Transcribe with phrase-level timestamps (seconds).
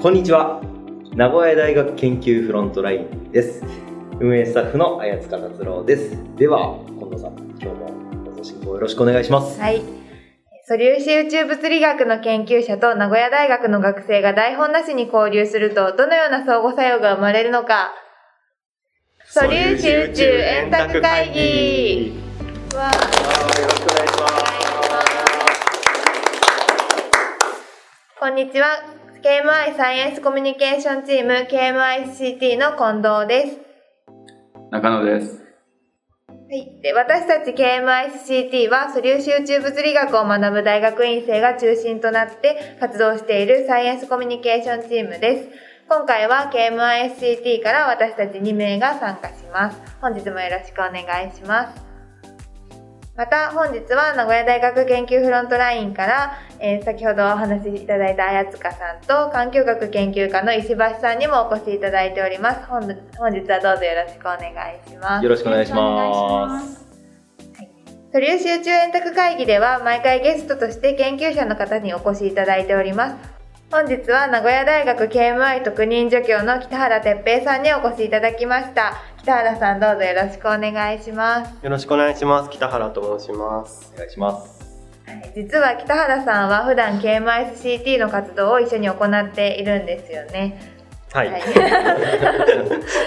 [0.00, 0.62] こんにちは。
[1.14, 3.62] 名古屋大学研究フロントラインです。
[4.18, 6.16] 運営スタッフの綾塚達郎です。
[6.36, 9.60] では、近藤さん、今日も放送進行よろしくお願いします。
[9.60, 9.82] はい。
[10.64, 17.92] 素粒子宇宙物理学の研究者と名古屋大学の学生が台本なしに交流すると、どのような相互作用が生まれるのか。
[19.26, 22.14] 素粒子宇宙円卓会議
[22.74, 24.14] わよろしくお願いし
[28.18, 28.99] こんにちは。
[29.22, 33.58] KMI サイエンスコミュニケーションチーム KMICT の近藤です。
[34.70, 35.42] 中野です。
[36.26, 36.80] はい。
[36.80, 45.48] で、私たち KMICT は素粒子宇宙物理学を学ぶ大学院生が中心となって活動しているサイエンスコミュニケーションチームです。
[45.86, 49.78] 今回は KMICT から私たち2名が参加します。
[50.00, 51.89] 本日もよろしくお願いします。
[53.16, 62.66] また本日は名古屋大学研究フロントラインから、えー先ほどお話しいただいた綾塚さんと環境学研究家の石橋さんにもお越しいただいております。
[62.66, 64.50] 本日本日はどうぞよろしくお願
[64.84, 65.24] いします。
[65.24, 66.90] よろしくお願いします。
[68.12, 73.16] 素粒子宇宙円卓会議では毎回ゲストとして研究者の方にお越しいただいております
[73.70, 82.48] 本日は名古屋大学 KMI 特任助教の北原哲平さんにお越しいただきました北原さんどうぞよろしくお願いします、よろしくお願いします。
[82.50, 83.92] 北原と申します。
[83.94, 84.60] お願いします。
[85.06, 90.72] はい実は北原さんは普段 KMICT の活動を一緒に行っているんですよね
[91.12, 91.30] はい。
[91.30, 91.42] はい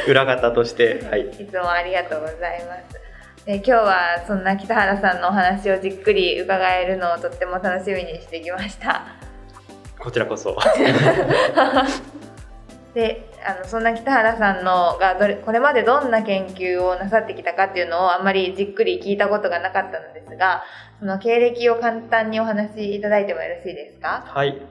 [0.08, 1.22] 裏方として、はい。
[1.22, 3.02] いつもありがとうございます。
[3.46, 9.02] で今日はそんな北原さんのお話をじっくり伺えるのをとっても楽しみにしてきました。
[9.98, 10.56] こちらこそ。
[12.94, 20.64] であのそんな北原さんのがどれこれまでどんな研究をなさってきたかっていうのをあんまりじっくり聞いたことがなかったのですが
[21.00, 24.24] その経歴を簡単にお話しいただいてもよろしいですか？
[24.28, 24.62] はい。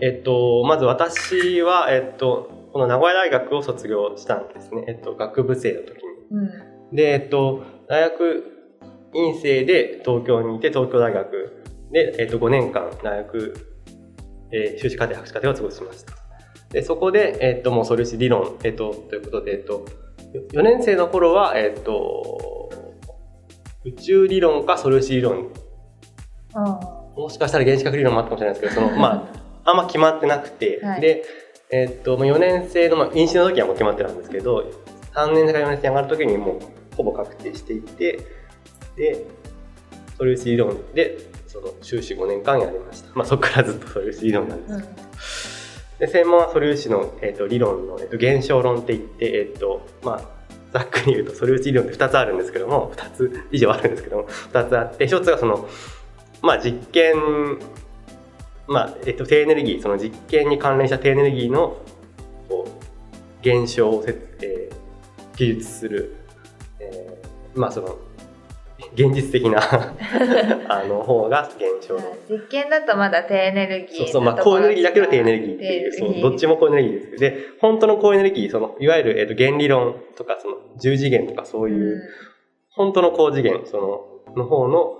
[0.00, 4.84] えっと、まず私は、えっと、この名古屋大学を卒業したんですね。
[4.86, 6.02] えっと、学部生の時に。
[6.32, 6.50] うん
[6.96, 8.44] で、えっと、大学
[9.12, 13.54] 院生で東京にいて、東京大学で、えっと、5年間大学、
[14.52, 16.12] えー修士課程、博士課程を過ごしました。
[16.70, 19.86] で、そこで、えっと、もう素粒子理論、えっと、ということで、えっと、
[20.52, 22.70] 4年生の頃は、えっと、
[23.84, 25.50] 宇宙理論か素粒子理論、
[27.16, 29.38] もしかしたら原子核理論もあったかもしれないですけど、その、まあ、
[29.70, 31.00] あんま決まってなくて、はい。
[31.00, 31.24] で、
[31.70, 34.64] えっと、まあ4年生の、まあ、飲酒の時はもう決まってたんですけど、
[35.14, 38.20] 3年生から4年生に上がる時にもうほぼ確定していて、
[38.96, 39.24] で、
[40.12, 43.10] 素粒子理論で、その修士5年間やりました。
[43.14, 44.80] まあ、そこからずっと素粒子理論なんですうん。
[44.80, 44.92] けど。
[45.98, 50.22] で、専門は素粒子の、えっと理論の、えっと現象論って言って、えっと、まあ、
[50.72, 55.68] ざっくり言うと素粒子理論って2つあるんですけども、2つ以上あるんですけども、2つあって、1つがその、
[56.42, 57.16] まあ、実験、
[58.66, 61.78] まあ、えっと、低エネルギー、その実験に関連した低エネルギーの、
[62.48, 64.78] こう、現象をせ、えー
[65.38, 66.16] 記述する、
[66.80, 67.96] えーまあ、その、
[68.98, 69.60] 現実的な
[70.68, 72.02] あの方が現象論。
[72.28, 77.16] 実験だとまだ低エネルギーそうそう、まあ、高エネルギーだけど低エネルギーっていう、そう、どっちも高エネルギーです。
[77.18, 82.02] で、本当の高エネルギー、その、いわゆる、えっ、と、原理論とか、その、十次元とかそういう、
[82.70, 84.94] 本当の高次元、その、の方の、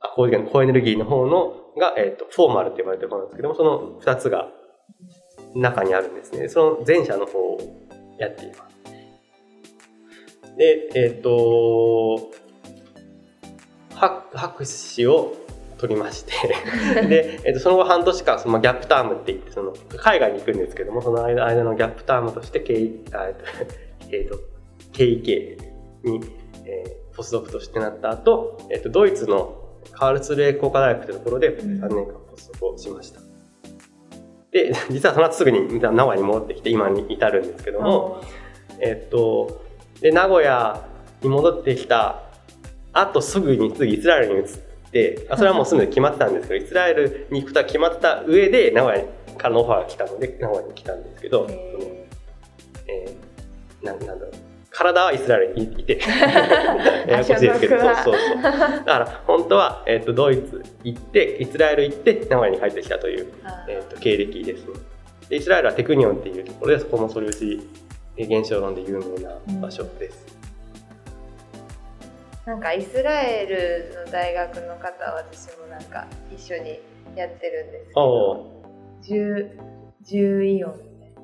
[0.00, 4.48] あ、高次元、高エネルギーの方の、が、えっ、と、フォーマルって呼ばれてるものなんですけども、その二つが
[5.54, 6.48] 中にあるんですね。
[6.48, 7.58] その前者の方を
[8.18, 8.76] やっています。
[10.56, 12.30] で、えっ、と、
[13.96, 15.34] 博博士を
[15.78, 16.32] 取りまして、
[17.06, 23.28] で、えっとその後半年間そのギャップタームって言ってその海外に行くんですけどもその間間のギャップタームとして K あ
[24.10, 24.42] えっと と
[24.92, 25.58] KK
[26.04, 26.20] に、
[26.64, 29.54] えーポスドクとしてなった後、えっとドイツの
[29.92, 33.20] カールツレー工科大学というところで3年間ポスドクをしました。
[34.50, 38.20] で 実はその後すぐに名古屋に戻ってきて今に至るんですけども、
[38.80, 39.62] えっと
[40.00, 40.84] で名古屋
[41.22, 42.22] に戻ってきた
[42.96, 44.46] あとすぐに次イスラエルに移っ
[44.90, 49.04] てあそれはもうすぐ決まってたんですけどイスラエルに行くことは決まってた上で名古屋
[49.36, 52.08] からのオファーが来たので名古屋に来たんですけど、そのへ
[52.88, 54.32] えーなんなんだろう。
[54.70, 55.98] 体はイスラエルにいて
[57.08, 58.42] ややこしいですけどそうそうそう。
[58.42, 63.26] だから本当は、えっとドイツ行ってイスラエル行って名古屋に帰ってきたという、
[63.68, 64.74] えっと経歴ですね。
[65.28, 67.60] でイスラエルはテクニオンっていうところでそこも素粒子
[68.18, 70.26] 現象論で有名な場所です、
[72.46, 76.78] なんかイスラエルの大学の方は私もなんか一緒に
[77.16, 78.62] やってるんですけどお
[79.02, 79.50] 重
[80.02, 81.20] 重イオンみたいな。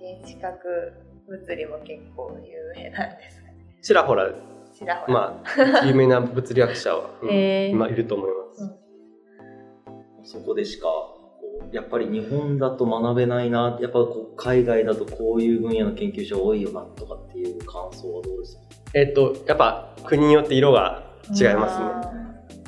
[0.00, 0.92] 原子核
[1.28, 3.54] 物理も結構有名なんですね。
[3.80, 4.28] ちらほら
[4.76, 7.70] ちらほら、まあ有名な物理学者は、うんへー。
[7.70, 10.24] 今いると思います、うん。
[10.24, 18.62] そこでしかこやっぱり日本だと学べないな、やっぱこう海外だとこういう分野の研究者多いよなとかっていう感想はどうですか？
[18.94, 21.02] えっと、やっぱ国によって色が
[21.34, 21.68] 違いま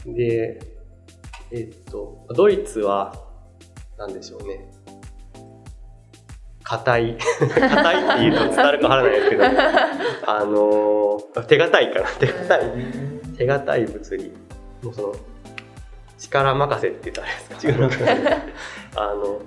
[0.04, 0.14] すね。
[0.14, 0.60] で、
[1.50, 3.14] えっと、ドイツは、
[3.98, 4.70] なんでしょうね。
[6.62, 7.18] 硬い。
[7.18, 9.44] 硬いって言うと伝わるかわからないですけど、
[10.26, 12.08] あのー手堅いかな。
[12.18, 12.60] 手堅い。
[13.36, 14.32] 手堅い物理。
[14.82, 15.14] もうその、
[16.18, 18.36] 力任せって言ったらあれですか。
[19.02, 19.40] あの、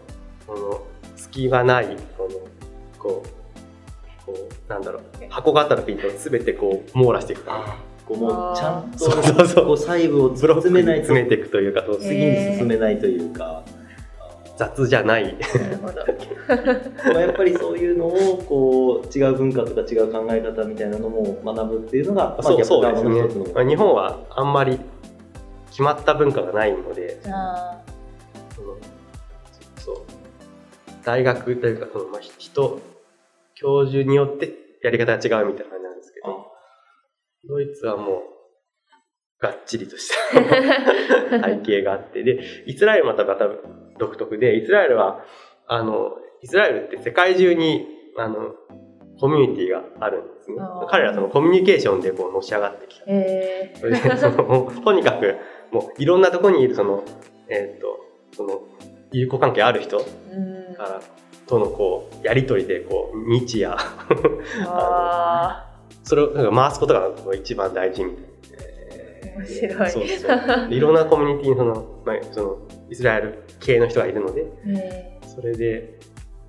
[0.47, 0.81] この、
[1.15, 2.29] 隙がない、この、
[2.99, 3.42] こう、
[4.25, 7.93] こう、なんだろう、箱があった時に全てこう、網羅していく感じ。
[8.05, 9.65] こうもうちゃんとそうそうそう。
[9.65, 13.63] こう細部を詰めないと詰めていくというか、そう次に進めないというか、
[14.57, 15.35] 雑じゃない。
[15.81, 23.65] まあやっぱりそういうのをこう違う文化とか違う考え方みたいなのも学ぶっていうのが、まあ、そうそうですね。
[23.65, 24.79] 日本はあんまり
[25.69, 27.79] 決まった文化がないので、あ。
[28.55, 28.75] その
[29.77, 29.95] そう。
[31.03, 32.79] 大学というかその、まあ、人
[33.63, 36.51] 教授によってやり方が違うみたいな感じなんですけど、
[37.47, 38.33] ドイツはもう
[39.39, 43.49] がっちりとした 背景があってでイスラエルまたまた
[43.97, 45.23] 独特でイスラエルは
[45.67, 47.87] あのイスラエルって世界中に
[48.17, 48.53] あの
[49.19, 50.57] コミュニティがあるんですね。
[50.89, 53.05] 彼らはそのコミュニケーションでこうのし上がってきた。
[53.07, 55.35] えそれでその とにかく
[55.71, 57.03] もういろんなところにいるその
[57.47, 57.99] えっ、と
[58.33, 58.61] その
[59.11, 60.05] 友好関係ある人か。
[60.79, 61.01] ら
[61.47, 63.75] とのこうやり取りでこう日夜
[64.65, 65.69] あ
[66.03, 68.27] それをなんか回すことが一番大事みたいな。
[68.27, 69.91] あ、面白い。
[69.91, 72.57] そうそうでいろんなコミュニティにその、まあ、その
[72.89, 75.99] イスラエル系の人がいるのでえそれで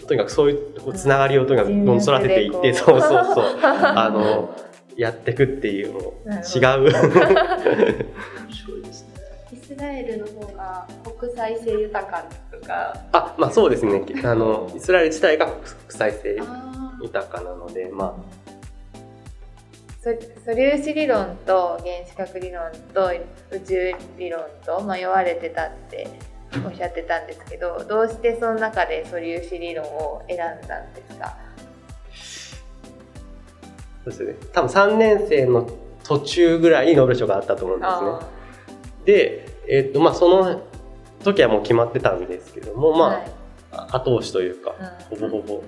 [0.06, 4.54] とにかくそういうこうつながりをとにかくうんどん育てていって、人そうそうそうあの
[4.96, 6.90] やっていくっていうの違う面
[8.50, 8.92] 白いですね。
[9.74, 10.86] イスラエルの方が
[11.18, 12.96] 国際性豊かとか。
[13.12, 14.04] あまあそうですね。
[14.22, 18.16] あのイスラエル自体が国際性あ豊かなのでま
[20.00, 20.10] 素
[20.44, 23.10] 素粒子理論と原子核理論と
[23.50, 26.08] 宇宙理論と迷われてたって
[26.64, 30.38] おっしゃってたんですけどどうしてその中で素粒子理論を選ん
[30.68, 31.26] だんですか？
[31.26, 31.36] あ
[34.04, 34.34] そうですね。
[34.52, 35.68] 多分3年生の
[36.04, 37.96] 途中ぐらいにノーベル賞があったと思うんですね。
[37.98, 38.28] あ
[39.06, 40.62] で、えっとまあ、その
[41.22, 43.32] 時はもう決まってたんですけども、まあ、はい。
[43.92, 44.74] 後押しというか、
[45.10, 45.18] うん。
[45.18, 45.62] ほぼほぼ。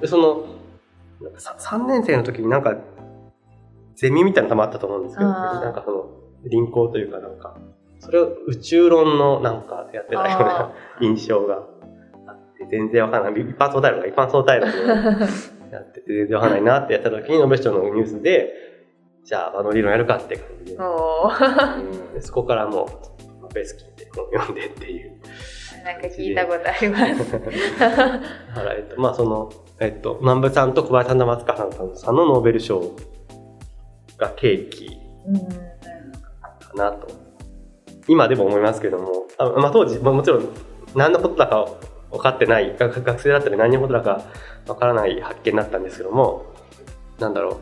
[0.00, 0.46] で、その、
[1.20, 2.76] なんかさ3年生の時になんか、
[3.94, 6.06] ゼミみたいなのたまあったと思うんですけど、なんかその、
[6.50, 7.56] 輪行というかなんか、
[8.00, 11.62] それを宇宙論のなんかやってたようなあ印象があっ
[12.58, 13.42] て、全然わかんない。
[13.42, 14.72] 一般相対論が一般相対論を
[15.72, 18.52] やってて全然わかんないなってやった時に、ノーベル賞のニュースで、
[19.24, 22.86] じゃあ、あの理論やるかって感じで、うそこからもう、
[23.56, 25.20] ベスキンで本読んでっていう。
[25.84, 27.32] なんか聞いたことあります。
[27.32, 32.96] だから、えっと、まあ、その、えっと、南部さんと小林さんと松川さんさんのノーベル賞
[34.18, 37.08] が契機うんかなと。
[38.08, 40.48] 今でも思いますけども、あまあ、当時、まあ、もちろん
[40.94, 41.66] 何のことだか
[42.10, 44.22] 分かってない、学学生だったり何のことだか
[44.66, 46.46] 分からない発見だったんですけども、
[47.18, 47.56] なんだろう。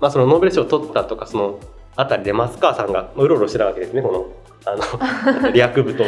[0.00, 1.60] まあ、そのノーベル賞を取ったとか、その
[1.98, 6.04] あたりで松川さんがうろうろしてたわけですね、この、あの、リアク部と。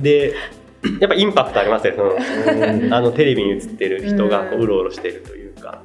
[0.00, 0.34] で、
[0.98, 2.94] やっぱインパクトありますよ、その、うん。
[2.94, 5.82] あのテレビに映ってる人がこううろうろしてるというか、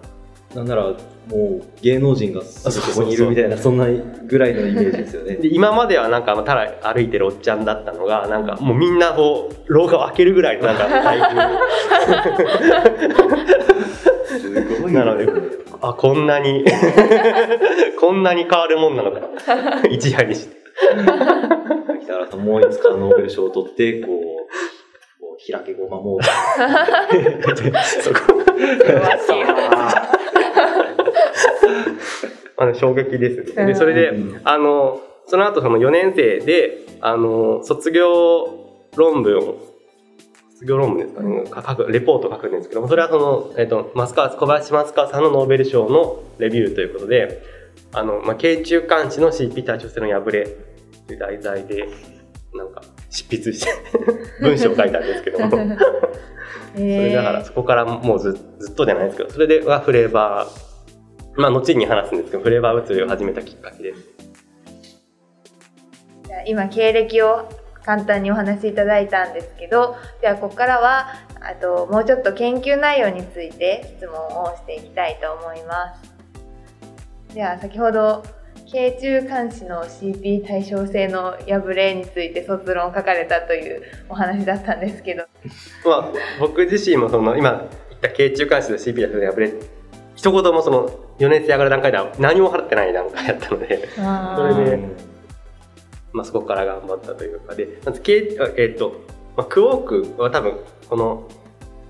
[0.56, 0.96] なんならも
[1.32, 5.36] う芸能人がそこにいるみたいなそんなぐらいのイメージですよね。
[5.36, 11.50] で今まではなんかただ歩いてるおっちゃんだったのがなんかもうみんなこう廊下を開けるぐらいのなんか体
[14.40, 15.28] すごいなので
[15.82, 16.64] あこんなに
[18.00, 19.22] こんなに変わるもんなのか。
[19.90, 20.64] 一夜にして。
[22.04, 26.20] 北原さんもういつかノーベル賞を取ってこうこう開けごまも
[28.02, 28.20] そこ。
[32.56, 33.66] あの衝撃ですね。
[33.68, 34.14] でそれで
[34.44, 38.08] あのその後その4年生であの卒業
[38.96, 39.73] 論文を
[40.64, 41.22] 卒業論文ですか？
[41.24, 47.44] ね、か書くレポートを書くんですけどもそれはその、えっと松川小林松川さんのノーベル賞のレビューということで
[47.94, 50.48] あの、まあ、慶中監視の CP 対称性の破れ
[51.08, 51.88] という題材で
[52.54, 53.72] なんか執筆して
[54.42, 55.50] 文章を書いたんですけども。
[56.76, 64.02] それだからそこからもうずずっとじゃないですけどそれではフレーバーまあ後に話すんですけどフレーバー物理を始めたきっかけです。
[66.48, 67.48] 今経歴を
[67.86, 71.08] 簡単にお話しいただいたんですけどではここからは
[71.42, 75.94] あともうちょっと研究内容について質問をしていきたいと思いま
[77.30, 77.36] す。
[77.36, 78.24] では先ほど
[78.72, 85.26] 京中監視の CP 対称性の破れについて卒論を書かれたというお話だったんですけど。
[85.86, 89.52] まあ、僕自身もその今言った京中監視の CP だと破れ
[90.16, 93.88] 一言もその4年生上がる段階では何も払ってない段階だったので
[94.36, 94.80] それで
[96.14, 99.02] まあ、そこから頑張ったというかでまず、K えっ、と、
[99.36, 99.84] まあ、クオー
[100.16, 101.28] クは多分この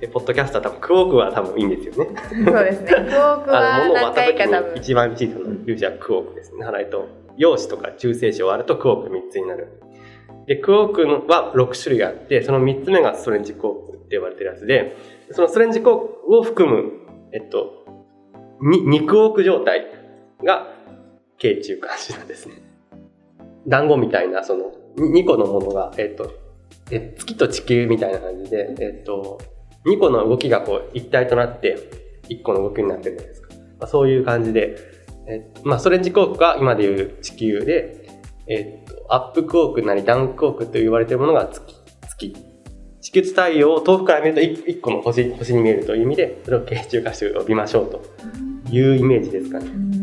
[0.01, 2.15] えポッドキャストは多分クオークは多分いいんですよね。
[2.46, 6.65] そうですね クオークは何回か多分に一番小さな粒子はクオークですね。
[6.65, 9.68] 払いと陽子とか中性子を割るとクオーク3つになる。
[10.46, 14.98] で、クオークのは6種類あって、その3つ目がストレンジクオークって呼ばれてるやつで、
[15.32, 16.92] そのストレンジクオークを含む、
[17.32, 17.86] えっと、
[18.62, 19.88] に2クオーク状態
[20.44, 20.68] が
[21.42, 22.56] 軽中間子なんですね。
[23.67, 26.32] 団子みたいな、その、2個のものが、えっと、
[26.91, 29.39] え月と地球みたいな感じで、えっと、
[29.86, 31.77] 2個の動きがこう一体となって、
[32.29, 33.53] 1個の動きになってるじゃないですか。
[33.79, 34.77] まあ、そういう感じで、
[35.27, 38.10] えっとまあ、ストレンジクォークが今でいう地球で、
[38.48, 41.74] えっと、アップクォークなりダウンクォークと言われているものが月。
[42.10, 42.36] 月。
[43.01, 48.01] 地球と太陽を遠くから見ると 1, 個の星星に見えるという意味で、それを軽中化して呼びましょうと
[48.70, 50.03] いうイメージですかね。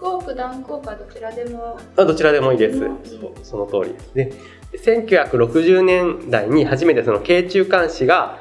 [0.00, 1.78] アップクォーク、ダウンクォークはどちらでも。
[1.96, 2.78] あどちらでもいいです。
[2.78, 2.98] うん
[3.42, 4.38] その通りです。
[4.72, 8.38] で、1960年代に初めてその軽中間子が、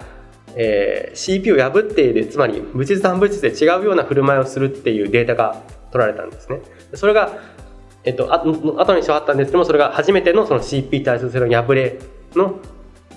[0.55, 5.61] えー CP を破っている、つまり物質と反物質で違うような振る舞いをするっていうデータが
[5.91, 6.61] 取られたんですね。
[6.93, 7.37] それが、
[8.03, 11.99] えっと、あ後にしてあったんですけども、それが初めてのその CP 対数性の破れ
[12.35, 12.59] の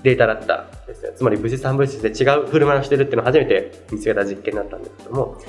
[0.03, 1.13] データだったんですね。
[1.15, 5.47] つまり物質と反物質で違う振る舞いをしてるっていうのを初めて見つけた実験だったんですけども、反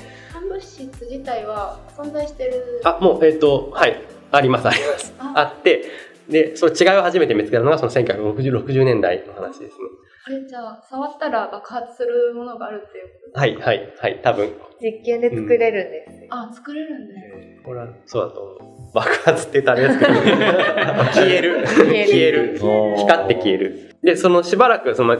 [0.54, 0.80] 物質
[1.10, 2.80] 自体は存在してる。
[2.84, 5.12] あ、もう、えっ、と、はい、あります、あります。
[5.18, 5.84] ああって、
[6.28, 9.88] で、その違いを初めて見つけたのが、その1960 60年代の話ですね。
[10.26, 17.14] あれじゃあ、触ったら爆発するものがあるっていうことはい、はい、はい、多分、実験で作れるんです、あ、作れるんで
[17.58, 17.62] す。
[17.64, 18.94] これはそうだと思う。
[18.94, 20.12] 爆発って言ったらあれですけど、
[21.12, 21.66] 消える。
[21.66, 22.58] 消える消える。
[22.98, 23.96] 光って消える。
[24.02, 25.16] で、そのしばらく、その、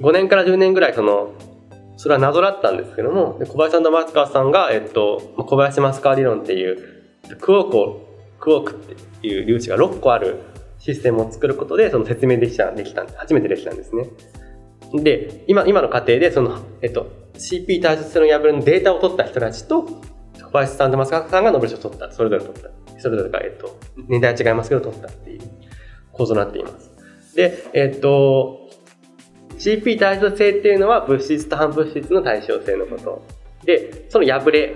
[0.00, 1.34] 5年から10年ぐらい、その、
[2.00, 6.78] それは謎だったんですけども、小林さんと松川さんが、えっと、小林松川理論っていう、
[7.38, 8.74] クオークを、クオークっ
[9.20, 10.40] ていう粒子が6個ある
[10.78, 14.08] システムを作ることで、その説明できた、できた、初めてできたんですね。
[14.94, 22.70] で、今、今の過程で、その、えっと、CP 対称性の破れのデータを取った人たちと、小林さんと松川さんがノーベル賞を取った、それぞれ取った。
[22.98, 23.78] それぞれが、えっと、
[24.08, 25.40] 年代は違いますけど、取ったっていう
[26.12, 26.90] 構造になっています。
[27.36, 28.69] で、えっと、
[29.60, 33.22] CP 対称性っていうのは物質と反物質の対称性のこと。
[33.64, 34.74] で、その破れ、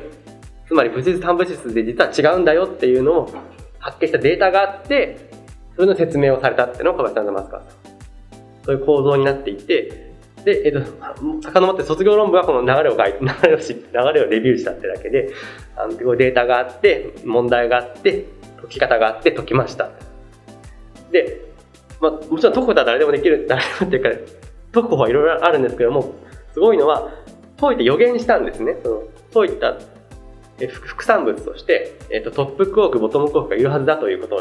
[0.68, 3.32] つまり物質と反物質で実は違うんだよっていうのを
[3.78, 5.30] 発見したデータがあって、
[5.74, 7.70] それの説明をされたっていうのが小林さんと松川さん。
[8.64, 10.12] そういう構造になっていて、
[10.44, 10.84] で、えっと、
[11.42, 15.30] 遡って卒業論文はこの流れを書いて、 流れをし、流れをレビューしたってだけで、
[15.76, 18.26] あのデータがあって、問題があって、
[18.60, 19.90] 解き方があって解きました。
[21.10, 21.40] で、
[22.00, 24.10] まあ、もちろん解くことは誰でもできる、誰でもっていうか、
[24.75, 26.14] 解く方法はいろいろあるんですけども、
[26.52, 27.11] すごいのは、
[27.61, 28.76] 解いて予言したんですね。
[28.83, 29.02] その
[29.33, 29.76] 解いた
[30.61, 34.40] え副産物として、えっとトップクォーク、ボトムクォークがいるはずだということを、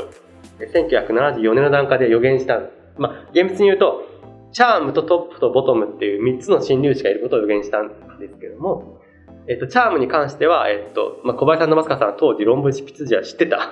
[0.60, 2.62] え1974年の段階で予言した。
[2.98, 4.04] まあ、厳密に言うと、
[4.52, 7.88] チャームとトップとボトムっていう3つの新粒子がいることを予言したん
[8.20, 9.00] ですけども、
[9.48, 13.72] えっと、チャームに関しては、えっと、まあ、小林さんと松川さんは当時論文執筆時は知ってた。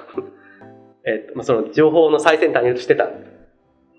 [1.05, 3.11] えっと、まあ、その情報の最先端にいるとしてた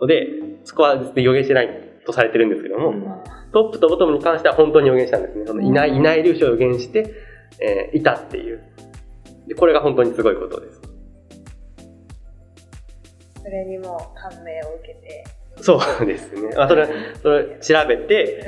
[0.00, 0.26] ので、
[0.64, 5.46] そこは別に予言してないとされてるんですけども、トップとボトムに関しては本当に予言したんですね。
[5.46, 7.14] そのいない、いない粒子を予言して、
[7.60, 8.62] えーいたっていう。
[9.46, 10.80] で、これが本当にすごいことです。
[13.42, 15.24] それにも感銘を受けて、
[15.60, 16.50] そうですね。
[16.56, 16.88] あ、それ、
[17.22, 18.42] それ調べて、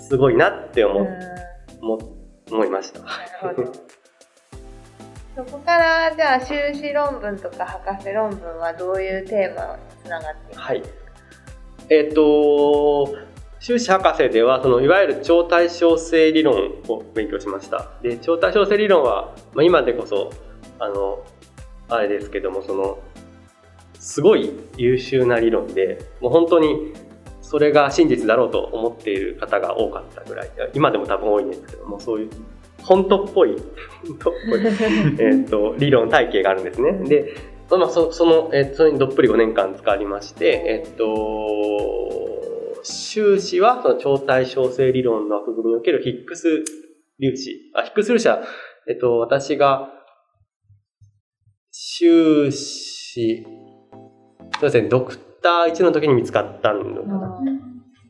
[0.00, 1.08] すごいなってうん、思,、うん
[1.80, 1.98] 思
[2.50, 3.00] 思いました。
[3.00, 3.06] な
[3.50, 3.72] るほど。
[5.36, 10.82] そこからじゃあ修士論文とか博士論文はどういうテーマにつながっていますか、はい。
[11.90, 13.14] えっ、と、
[13.60, 16.54] 修士博士では、そのいわゆる超対称性理論
[16.88, 17.90] を勉強しました。
[18.02, 20.30] で、超対称性理論は、まあ、今でこそ、
[20.78, 21.24] あの、
[21.88, 22.98] あれですけども、その、
[23.98, 26.92] すごい優秀な理論で、もう本当に
[27.48, 32.30] それが真実だろうと思っている方が多かったぐらい、今でも多分多いんですけども、そういう
[32.82, 33.56] 本当っぽい、
[34.06, 34.60] 本当っぽい
[35.18, 36.92] えっと理論体系があるんですね。
[37.08, 37.34] で、
[37.76, 46.64] まあ、そその、えーそれにどっぷり5年間使いまして、えっと、修士はその超対称性理論の枠組みにおけるヒックス
[47.20, 47.72] 粒子。
[47.74, 48.42] あ、ヒックス粒子は、
[48.88, 49.90] えっと、私が
[51.70, 53.44] 修士、
[54.54, 57.40] そうですね、ドクター1の時に見つかったのかな。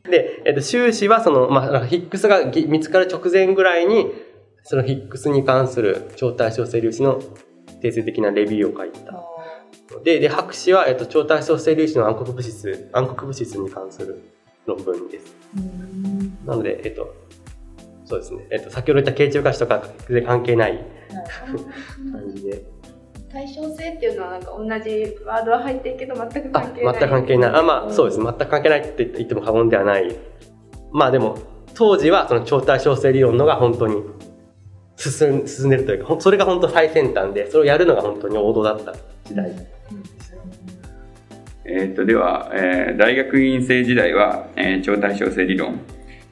[0.09, 4.11] で、えっと、修士はその、まあ、ヒックスがぎ見つかる直前ぐらいに、
[4.63, 7.19] そのヒックスに関する超対称性粒子の
[7.81, 9.23] 定性的なレビューを書いたの
[10.03, 14.21] でで博士は、えっと、超対称性粒子の暗黒物質暗黒物質に関する
[14.65, 15.35] 論文です。
[16.45, 17.15] なので、えっと、
[18.05, 20.85] そうですね、えっと、先ほど言った傾聴可視とか全然関係ない
[22.11, 22.63] 感じで。
[23.31, 26.93] 対称性っていうのはなんか同じワードは入ってるけど全くあ関係ない。
[26.93, 27.51] 全く関係ない。
[27.51, 28.17] あまあそうです。
[28.21, 30.15] 全く関係ないって言っても過言ではない。
[30.91, 31.37] まあでも
[31.75, 34.03] 当時はその超対称性理論のが本当に
[34.97, 38.93] 進ん進んでるというかそれが本当最先端でそれをやるのが本当に王道だった
[39.25, 39.55] 時代
[41.65, 45.79] えー、とでは、えー大学院生時代は、えー超対称性理論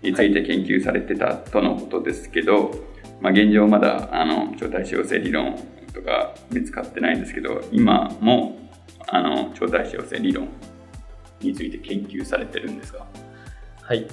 [0.02, 2.72] について研究されてたとのことですけど、
[3.22, 5.56] まあ、現状まだあの超対称性理論
[5.94, 8.58] とか見つかってないんですけど今も
[9.08, 10.48] あの超対称性理論
[11.42, 13.06] について研究されてるんですか？
[13.82, 14.08] はい。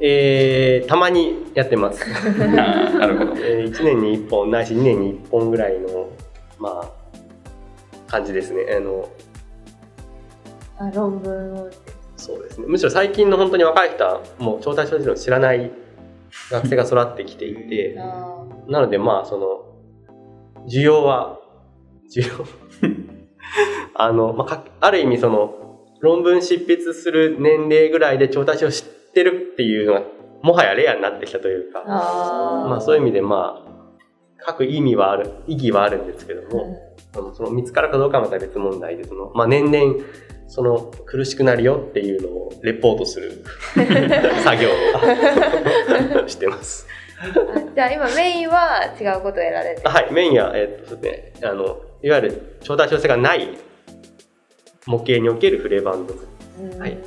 [0.00, 2.02] えー、たまにやってます、
[2.38, 3.34] なるほど。
[3.36, 6.08] え1年に1本ないし2年に1本ぐらいの
[6.58, 7.01] まあ
[8.12, 8.66] 感じですね。
[8.76, 9.08] あの
[10.78, 11.70] あ論文を。
[12.16, 12.66] そうですね。
[12.68, 15.72] むしろ最近の本当に若い人はもう超対称理論知らない
[16.50, 21.40] 学生が育ってきていてあなのでまあその需要は
[22.14, 22.44] 需要？
[23.94, 30.02] あの、まあか、ある意味その論文執筆する年齢ぐらいで超対称を知ってるっていうのが
[30.42, 33.71] もはやレアになってきたというかあまあそういう意味でまあ
[34.46, 36.94] 書く意味はある意義はあるんですけども、
[37.34, 39.94] その見つかるかどうかはまた別問題でその、まあ、年々
[40.48, 43.44] その苦しくなるよっていうのをレポートする
[44.44, 44.68] 作業
[46.24, 46.86] を してます。
[47.74, 49.88] じゃあ今メインは違うことをやられてる。
[49.88, 53.56] はい、メインは、えっとですね、あのいわゆる超対称性がない
[54.86, 56.26] 模型におけるフレーバーの部分。
[56.72, 56.80] うん。
[56.80, 56.98] はい。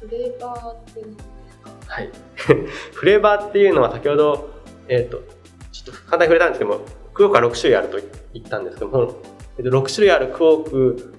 [0.00, 1.70] フレーバーって何ですか？
[1.88, 2.10] はい、
[2.94, 4.48] フレーバーっていうのは先ほど、
[4.90, 5.22] えっと
[5.70, 6.80] ちょっと簡単に触れたんですけども
[7.14, 7.98] クオークは6種類あると
[8.34, 9.16] 言ったんですけども、
[9.56, 11.14] えっと、6種類あるクオーク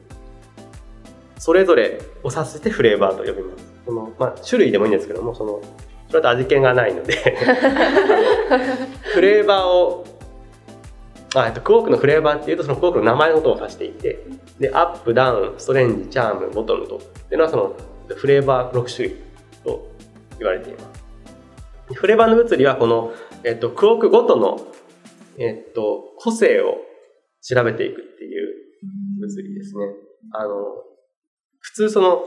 [1.38, 3.66] それぞれを指してフレーバーと呼びます。
[3.86, 5.62] その、まあ、種類でもいいんですけどもその
[6.10, 7.16] それだと味気がないので。
[9.14, 10.06] フレーバーを
[11.34, 14.20] あ、えっと、クオークのフレーバーっていうとそのクオークの名前のことを指していて
[14.60, 17.76] でアップダウンストレンジチャームボトムとっていうのはその
[18.10, 19.18] フレーバー6種類
[19.64, 19.88] と
[20.38, 21.02] 言われています。
[21.94, 23.12] フレーバーの物理はこの、
[23.44, 24.60] えっと、クオークごとの、
[25.38, 26.78] えっと、個性を
[27.42, 28.62] 調べていくっていう
[29.20, 29.86] 物理ですね。
[30.34, 30.56] あの
[31.60, 32.24] 普通その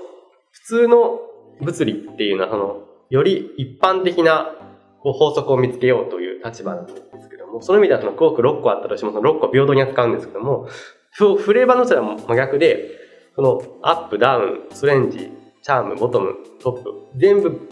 [0.53, 1.21] 普通の
[1.61, 4.55] 物理っていうのはそのより一般的な
[5.01, 10.69] こう法則を見つけようという立場なんですけどもその意味ではそのクオーク6個あったとしてもその6個平等に扱うんですけども
[11.13, 12.91] フレーバーの物理は真逆で
[13.37, 15.31] そのアップダウンストレンジ
[15.63, 17.69] チャームボトムトップ全部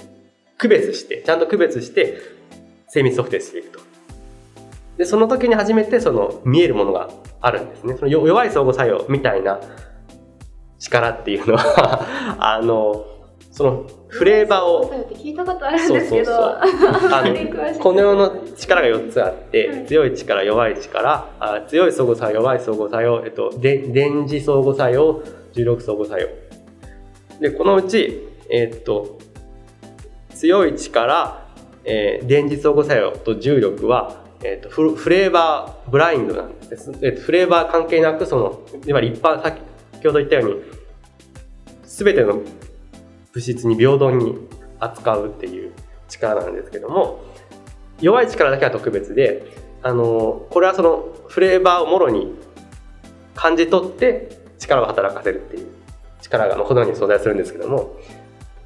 [0.59, 2.18] 区別してちゃんと区別して
[2.92, 3.81] 精密測定していくと。
[4.98, 7.09] でその時に初めてその見えるものが
[7.40, 7.94] あるんですね。
[7.96, 9.59] そのよ弱い相互作用みたいな
[10.78, 13.07] 力っていうのは あの
[13.50, 16.46] そのフレーバーを聞いたことあるんそうですけどそうそう。
[17.11, 19.87] ああまり詳しくのこの世の力が4つあって、はい。
[19.87, 25.22] 強い力弱い力あ強い相互作用弱い相互作用、えっと、で電磁相互作用
[25.55, 26.28] 重力相互作用。
[27.40, 29.18] でこのうち、えっと、
[30.35, 31.41] 強い力、
[31.84, 39.60] えー電磁相互作用と重力は、えっと、フフレーバーブラインドなんです、えっと、フレーバー関係なくそのいわゆる一般先
[40.04, 40.62] ほど言ったように
[41.84, 42.40] 全ての
[43.32, 44.36] 物質に平等に
[44.80, 45.72] 扱うっていう
[46.08, 47.22] 力なんですけども
[48.00, 49.46] 弱い力だけは特別で
[49.82, 52.34] あのこれはそのフレーバーをもろに
[53.34, 55.68] 感じ取って力を働かせるっていう
[56.20, 57.96] 力がこのように存在するんですけども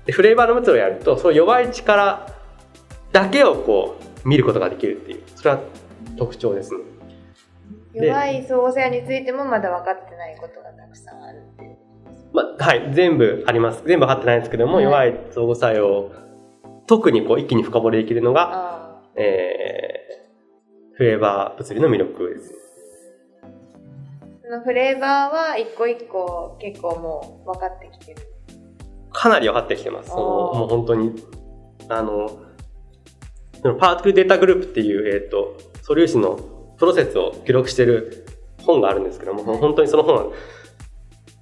[0.04, 2.26] でフレーバーの物理をやるとその弱い力
[3.16, 5.60] だけをこう見ることができるっていうそれは
[6.18, 6.80] 特徴ですね。
[7.94, 11.76] で弱い相互作用についてもまだ分かってないことがたくさんあるっていう
[12.34, 13.82] まあ、はい、全部あります。
[13.86, 16.12] 全部分かってないんですけども、はい弱い相互作用、
[16.86, 22.52] 特にこう一気に深掘りできるのが、あえー、フレーバー物理の魅力です。
[24.42, 28.20] ーそのフレーバーは一個一個結構もう分かってきてる
[29.10, 30.10] かなり分かってきてます。
[30.10, 31.14] そのもう本当に、
[31.88, 32.45] あの、
[33.66, 36.36] そのパークルデータグループっていう、えっ、と、素粒子の
[36.78, 38.24] プロセスを記録してる
[38.62, 40.26] 本があるんですけども、本当にその本は、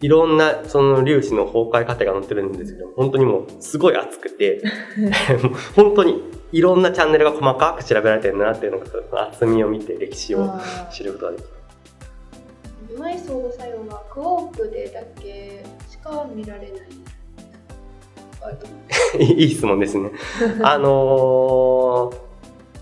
[0.00, 4.62] いろんなその粒子の崩壊過程が載ってるんですけど、本当にもうすごい熱くて、
[5.76, 10.48] 本当にいろんなチャンネルが細かく調べられてるなっていうのが、厚みを見て歴史を
[10.90, 11.48] 知ることができる。
[12.94, 16.70] 弱い相互作用はクオークでだけしか見られない
[19.18, 20.10] いい質問ですね。
[20.62, 22.24] あのー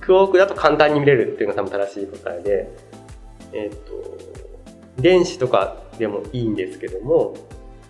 [0.03, 2.69] クオークだと簡単に見れるっていうのが多分正しい答えで、
[3.53, 4.19] えっ、と、
[5.01, 7.35] 電子とかでもいいんですけども、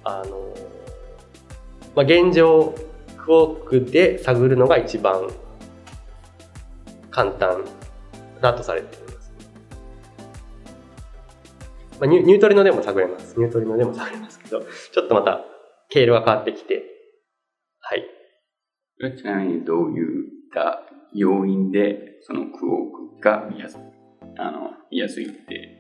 [0.05, 0.55] あの、
[1.97, 2.75] まあ、現状、
[3.17, 5.31] クオークで探るのが一番
[7.11, 7.65] 簡単
[8.41, 9.33] だとされています。
[11.99, 13.39] まあ、ニュニュートリノでも探れます。
[13.39, 15.45] ニュートリノでも探れますけど、ちょっとまた
[15.89, 16.92] 経路が変わってきて、
[17.93, 19.17] はい。
[19.17, 23.79] ちなみにどういった要因でそのクオークが見やす
[24.39, 25.79] あの見やすいって、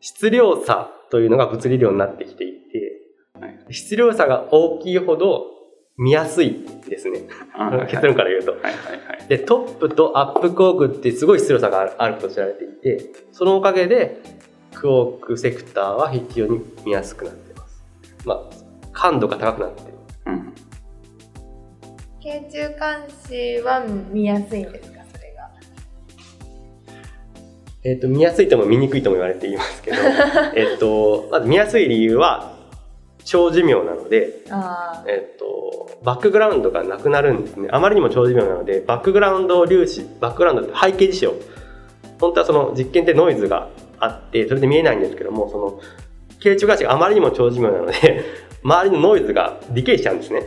[0.00, 5.44] 質量差というのが物理量になってきていて、はい質量差が大きいほど
[5.96, 7.20] 見やすいですね。
[7.88, 8.50] 結論から言うと。
[8.52, 9.28] はいはいはい。
[9.28, 14.20] で、トップとアップクォークってすごい質量差があると知られていて、そのおかげで、
[14.74, 17.84] クォークセクターは非常に見やすくなっています。
[18.26, 19.93] まあ、感度が高くなって。
[22.24, 22.78] 軽中監
[23.28, 25.00] 視は見やすいんですか？
[25.14, 25.50] それが。
[27.84, 29.96] えっ、と、見やすいとも見にくいとも言われていますけど、
[30.56, 32.54] えっと、まず見やすい理由は、
[33.24, 34.40] 長寿命なので。
[35.06, 37.68] えっと、バックグラウンドがなくなるんですね。
[37.70, 41.32] あまりにも長寿命なので、バックグラウンド粒子、バックグラウンドって背景事象。
[42.20, 45.80] 本当はその実験ってノイズがあって、それで見えないんですけども、その、
[46.42, 48.24] 軽中監視があまりにも長寿命なので、
[48.64, 50.46] 周りのノイズがディケイしちゃうんですね。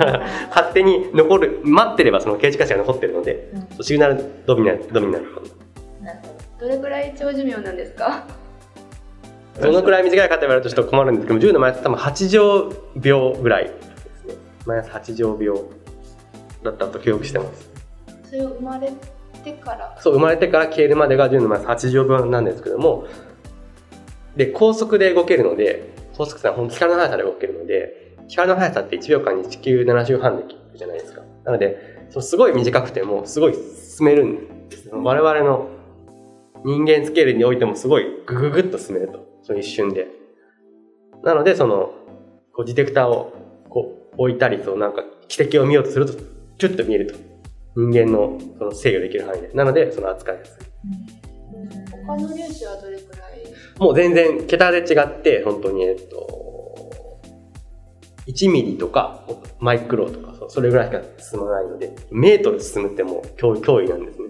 [0.48, 5.24] 勝手に残る、待ってればその軽中監視が残ってるので、うんシグナルドミナル、ドミナル。
[5.24, 5.40] なるほ
[6.60, 6.66] ど。
[6.66, 8.24] どれくらい長寿命なんですか？
[9.60, 14.34] どのくらい短いかって言われるとちょっと困るんですけども、10のマイナス多分8乗秒ぐらいですね。
[14.64, 15.64] マイナス8乗秒
[16.62, 17.68] だったと記憶してます。
[18.30, 18.90] それを生まれ
[19.44, 19.94] てから？
[20.00, 23.04] そう、生まれてから消えるまでが10のマイナス8乗秒なんですけども、
[24.36, 31.22] で、高速で動けるので、高速ってのは本当光の速さで動けるので、光の速さって1秒間に地球7周半で切るじゃないですか。
[31.44, 35.00] なので、そのすごい短くても、すごい進めるんですよ。
[35.00, 35.68] 我々の
[36.64, 39.24] 人間スケールにおいてもすごいグググッと進めると。
[39.42, 40.08] その一瞬で。
[41.22, 41.92] なので、その、
[42.52, 43.32] こうディテクターを
[43.70, 46.14] こう置いたり、そうなんか奇跡を見ようとすると、
[46.58, 47.14] チュッと見えると。
[47.76, 49.50] 人間のその制御できる範囲で。
[49.54, 50.64] なので、その扱いやすい。
[52.06, 53.27] 他の粒子はどれくらい
[53.78, 57.20] もう全然桁で違って、本当に、えっと、
[58.26, 59.24] 1ミリとか、
[59.60, 64.26] マイクロとか、それぐらいしか進まないので、メートル進むってもう脅威脅威なんですね。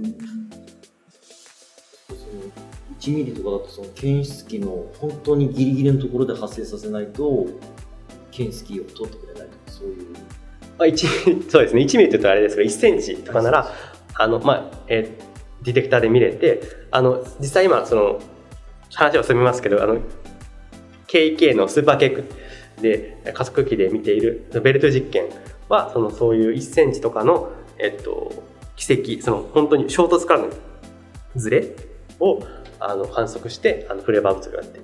[2.09, 2.21] その
[3.01, 7.47] 1ミリとかだとその検出器の本当にギリギリのところで発生させないと
[8.31, 10.13] 検出器を取ってくれないとかそういう。
[10.79, 13.73] まあ、1そうですね、1ミリって言うとあれですけど、1センチとかなら、
[14.15, 15.29] あの、まあ、えー
[15.63, 18.21] ディテクターで見れて、あの、実際今、その、
[18.95, 19.99] 話は進みますけど、あの、
[21.07, 22.25] KK のスーパーケーク
[22.81, 25.25] で加速器で見ているベルト実験
[25.69, 28.33] は、その、そういう1センチとかの、えっと、
[28.77, 30.49] 奇跡、その、本当に衝突からの
[31.37, 31.75] ズレ
[32.21, 32.41] を、
[32.81, 34.81] あの、観測して、あの、フレーバー物がやって。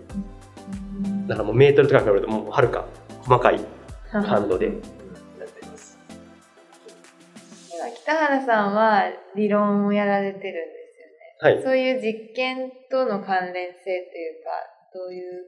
[1.27, 2.85] だからもうメートルとか比べると、もうはるか
[3.23, 3.61] 細かい
[4.11, 4.75] 感度でやっ
[5.49, 5.99] てます。
[7.73, 10.84] 今北原さんは理論をやられてるんです。
[11.45, 11.63] はい。
[11.63, 14.51] そういう実験との関連性というか、
[14.95, 15.45] どういう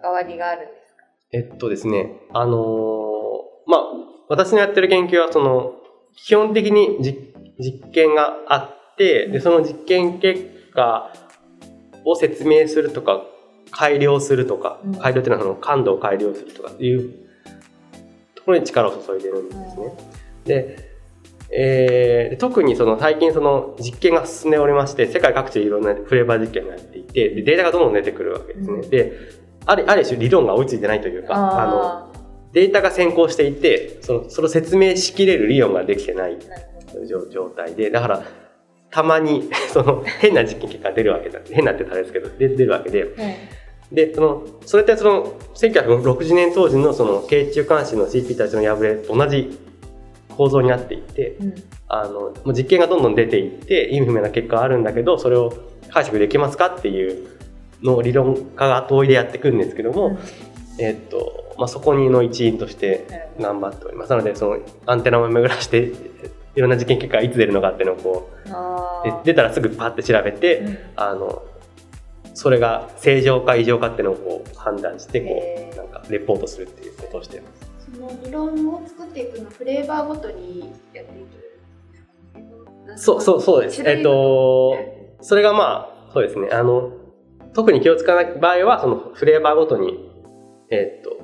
[0.00, 1.04] 関わりがあるんですか？
[1.32, 2.56] えっとですね、あのー
[3.70, 3.80] まあ、
[4.30, 5.74] 私のやってる研究は、その、
[6.16, 8.56] 基本的に実実験があ
[8.94, 11.12] って、で、その実験結果
[12.06, 13.26] を説明するとか、
[13.70, 17.12] 改良するとかうん、改良っていうのはその感度を改良するとかっていう
[18.34, 19.92] ところに力を注いでるんですね。
[20.46, 20.85] で、
[21.50, 28.74] えーで特にその最近その実験が進んでおりまして、世界各地でいろんなフレーバー実験がやっていて、でデータがどんどん出てくるわけですね。
[28.74, 29.12] うんで、
[29.66, 32.12] あるある種理論が追いついてないというか、あの、あ
[32.52, 36.38] データが先行していて、その、それを説明しきれる理論ができてない。
[37.08, 38.22] 状状態で、だから、
[38.90, 41.40] たまに、 その、変な実験結果が出るわけだ。
[41.50, 43.02] 変なって言ったらですけど、で出るわけで。
[43.02, 43.12] はい。
[43.92, 49.58] で、その、それってその、1960年当時のその、軽中監視の CP たちの破れと同じ
[50.36, 51.54] 構造になっていて、うん。
[51.88, 55.52] あの、もう実験がどんどん出ていって、意味不明な結果があるんだけど、それを
[55.90, 57.28] 解釈できますかっていう
[57.82, 60.18] のを理論家が問いでやってくるんですけども、うん
[60.78, 63.06] えっと、まあ、そこにの一員として
[63.40, 64.10] 頑張っております。
[64.10, 65.92] なので、そのアンテナを巡らして、
[66.54, 71.42] いろんな実験結果がいつ出るのかっていうのをこう、出たらすぐパッて調べて、うんあの、
[72.34, 77.65] それが正常か異常かっていうのをこう判断して、こう、なんかレポートするっていうことをしています。
[78.24, 83.82] 理論を作っていくのはフレーバーごとにやっていくそう、そう、そうです。
[83.84, 84.76] えっと、
[85.20, 86.48] それがまあ、そうですね。
[86.52, 86.92] あの、
[87.52, 90.10] 特に気をつかない場合は、そのフレーバーごとに、
[90.70, 91.16] えっと、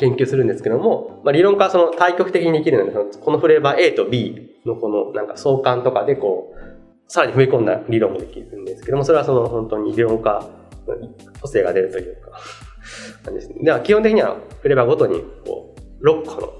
[0.00, 6.60] 研究するんですけども、まあ、理論家はその対極的にできるので、そのこのフレーバー A と B のこのなんか相関とかでこう、
[7.06, 10.48] さらに踏み込んだ理論もできるんですけども、それはその本当に理論家、
[11.42, 12.30] 個性が出るというか、
[13.24, 13.56] 感じですね。
[13.62, 15.69] では基本的にはフレーバーごとにこう
[16.00, 16.52] 6個の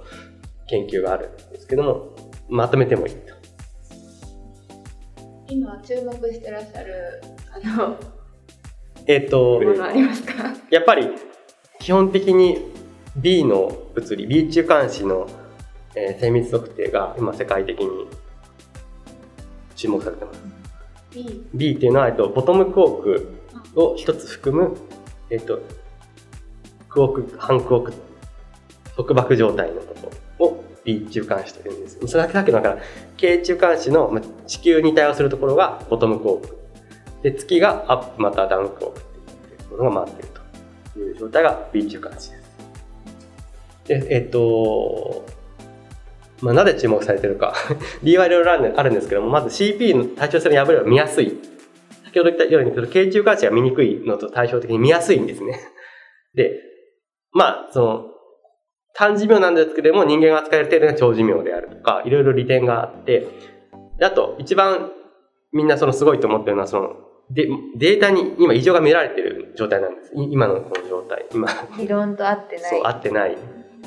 [0.69, 2.17] 研究があるんですけども、
[2.49, 3.35] まとめてもいいと。
[5.49, 7.21] 今注目してらっしゃる
[7.53, 7.97] あの
[9.07, 10.55] えっ、と、ものありますか？
[10.71, 11.09] やっぱり
[11.81, 12.71] 基本的に
[13.17, 15.27] B の物理 B 中間子の、
[15.97, 18.07] えー精密測定が今世界的に
[19.75, 20.41] 注目されてます。
[21.13, 23.35] B B っていうのは、えっと、ボトムクォーク
[23.75, 24.77] を一つ含む、
[25.31, 25.61] えっと、
[26.89, 27.93] クォーク半クォーク
[29.03, 29.95] 束縛状態のこ
[30.39, 31.99] とを B 中間子というんです。
[32.07, 32.79] それだけさっきのだから
[33.17, 36.59] K 中間子のまあ地球に対応するところがボトムクォーク
[37.23, 40.29] で月がアップまたダウンクォークっていうものが回っている
[40.95, 42.33] という状態が B 中間子です。
[43.87, 45.27] でえっと
[46.43, 47.55] まあ、なぜ注目されてるか。
[48.03, 51.39] 理由はいろいろあるあるんですけどもまず CP の対称性の破れは見やすい。
[52.05, 55.61] 先ほど言ったように軽中間子が見にくいのと対照的に見やすいんですね。
[56.35, 56.61] で
[57.33, 58.05] まあその
[59.01, 63.27] 短寿命なんですけども人間が扱える程度が長寿命であるとかいろいろ利点があって
[63.99, 64.91] であと一番
[65.53, 66.97] みんなそのすごいと思ってるのはその
[67.31, 70.13] でデータに今異常が見られてる状態なんです。
[70.17, 71.27] い今のこの状態。
[71.33, 71.49] 今。
[71.79, 72.71] 理論と合ってない。
[72.71, 73.39] そう合ってない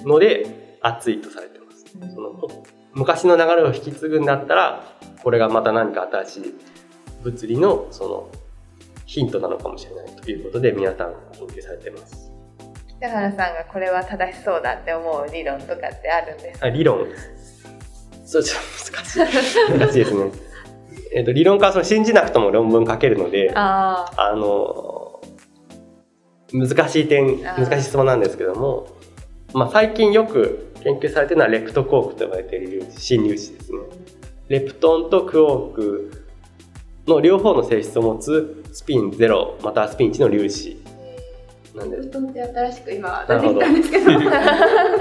[0.05, 1.85] ので熱いとされてます。
[2.15, 2.31] その
[2.93, 6.55] 昔の流れを引き継ぐんだったらこれがまた何か新しい
[7.21, 8.29] 物理のその
[9.05, 12.32] ヒントなのかもしれないということで皆さん研究されてます
[13.03, 16.67] 北原さんがこれは正しそうだって思う理論とかってあるんですか？
[16.67, 17.05] あ理論。
[18.25, 18.61] そうちょっ
[18.91, 19.15] と難し
[19.75, 19.77] い。
[19.77, 20.31] 難しいですね。
[21.13, 25.21] えっと理論家はその信じなくとも論文書けるのであああの
[26.53, 28.87] 難しい点難しい質問なんですけども、
[29.53, 33.79] まあ、最近よく研究されてるのはレプトクォークと呼ばれている新粒子ですね。
[34.47, 36.25] レプトンとクォーク
[37.07, 40.82] の両方の性質を持つスピン0またはスピン1の粒子
[41.75, 41.97] なんで。
[41.97, 44.11] すレプトンって新しく今出てきたんですけど。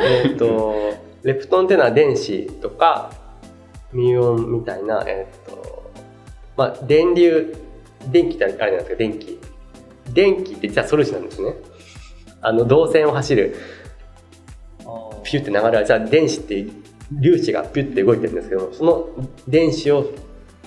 [0.00, 0.74] えっと
[1.22, 3.12] レプトンっていうのは電子とか
[3.92, 5.92] ミュオンみたいな、えっと
[6.56, 7.54] まあ、電流
[8.10, 9.38] 電気ってあれじゃないですか電気。
[10.12, 11.54] 電気って実は素粒子なんですね。
[12.40, 13.56] あの導線を走る。
[15.22, 16.66] ピュって流れはじゃあ電子って
[17.22, 19.08] 粒子がピュって動いてるんですけどその
[19.48, 20.10] 電子を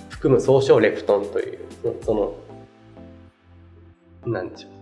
[0.10, 1.60] 含む総称レプトンという
[2.02, 2.14] そそ
[4.26, 4.75] のなんでしょう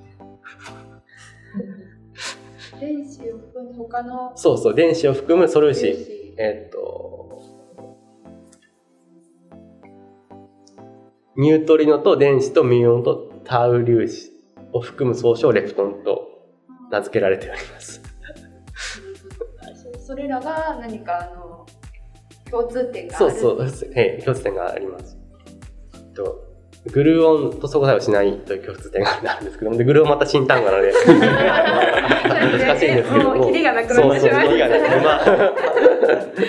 [2.79, 7.41] 電子を含む他のそうそう電子を含む素粒子えっと、
[11.37, 14.31] ニュートリノと電子とミュオンとタウ粒子
[14.71, 16.27] を含む総称をレプトンと
[16.89, 18.01] 名付けられております。
[19.99, 21.65] そそれらが何かあの
[22.49, 25.17] 共通点があるそうそう、ええ共通点があります。
[25.93, 26.52] えっと
[26.91, 33.35] グルーオンと相互作用しないという共通点があるんですけども、でグルーオンまた新単語なので、難しいんですけども。
[33.35, 34.57] もうキリがなくなってしまいま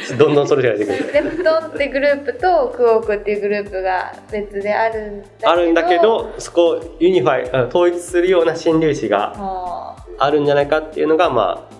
[0.04, 1.12] しどんどんそれが出てくる。
[1.12, 11.74] レプトンってグループとクオークっていうグループが別であるんだけどあるんだけど、そこを unify、あ統一するような新粒子がああるんじゃないかっていうのが、まあ、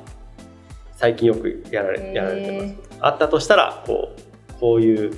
[0.93, 2.65] 最近よくやらーれやられてます。
[2.67, 5.13] へあったとしたら、こう、こういう、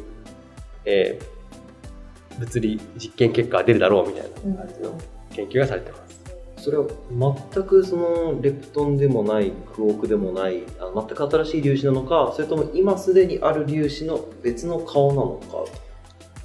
[0.86, 1.35] えー
[2.38, 4.98] 物理実験結果が出るだろうみたいな感じの
[5.30, 6.16] 研究がされてます。
[6.58, 6.86] それは
[7.52, 15.40] 全くそのレプトンでもないクォークでもないあ全く新しい粒子なのかそれとも今すでにある粒子の別の顔なの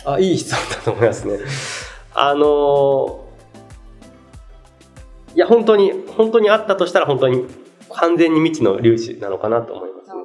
[0.04, 1.39] かあ、いい質問だと思いますね。
[2.13, 3.32] あのー
[5.34, 7.45] いや、本当に、本当にあったとしたら、本当に
[7.89, 10.15] 完全に未知の粒子なのかなと思いますね。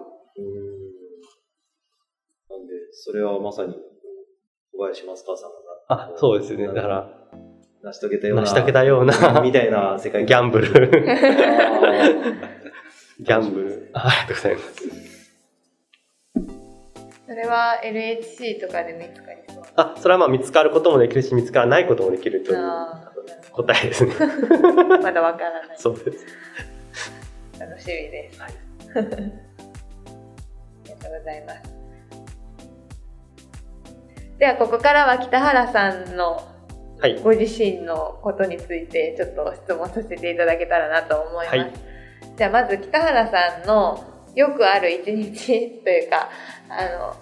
[2.51, 3.77] なんでそれはまさに
[4.77, 5.57] 小林正川さんが
[5.89, 6.67] あ、そうですね。
[6.67, 7.09] だから、
[7.83, 10.67] 成し遂げたような成し遂げたようなみたいな世界ギャンブル。
[13.21, 13.91] ギャンブル。
[13.95, 14.83] あありがとうございます。
[17.27, 19.65] それは LHC とかで見つかりそう？
[19.77, 23.13] あ、それはまあ見つかることもできるし、見つからないこともできるというあ
[23.53, 24.13] 答えですね。
[24.13, 26.27] ーまだわからない そうです。
[27.59, 28.53] 楽しみです、はい
[28.97, 31.76] ありがとうございます
[34.39, 36.53] ではここからは北原さんの
[36.99, 37.21] はい。
[37.23, 41.73] ご自身のことについてちょっと質問させていただけたらなと思います、はい
[42.37, 46.29] じゃあまず北原さんのよくある一日というか
[46.69, 47.17] あの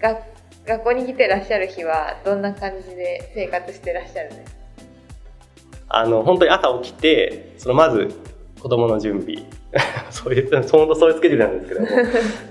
[0.00, 0.18] が
[0.66, 4.64] 学校に来てらっしゃる日はどんな感じで生活してらっしゃるんですか
[5.88, 8.08] あの、本当に朝起きて、そのまず
[8.60, 9.36] 子供の準備。
[10.10, 11.86] そういう、本当そういうスケジュールなんですけども。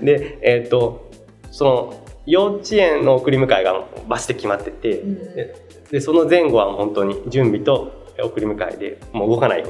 [0.02, 1.10] で、えっ、と、
[1.50, 9.66] その、幼稚園の送り迎えがバシって決まってて、うんででその前後は本当に準備と送り迎えでもう動かないよ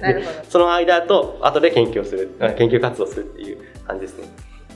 [0.00, 0.44] なるほど。
[0.48, 4.28] その間と後で研究をするあ研究活動をするっていう感じですね。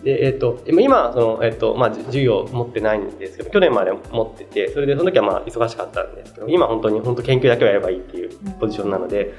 [0.05, 9.33] でえっと今はその、えっとまあ、じ授業持ってないんですけど去年まで持っててそれでその時はまあ忙しかったんですけど今本当に本当研究だけをやればいいっていうポジションなので、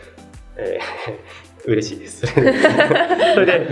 [0.57, 1.13] えー
[1.67, 2.25] 嬉しいです。
[2.31, 3.67] それで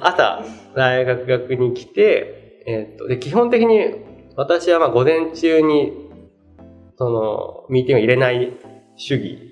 [0.00, 0.44] 朝
[0.76, 3.94] 大学学に来て、えっとで基本的に
[4.36, 5.92] 私はまあ午前中に
[6.96, 8.56] そのミーティングを入れない
[8.96, 9.50] 主義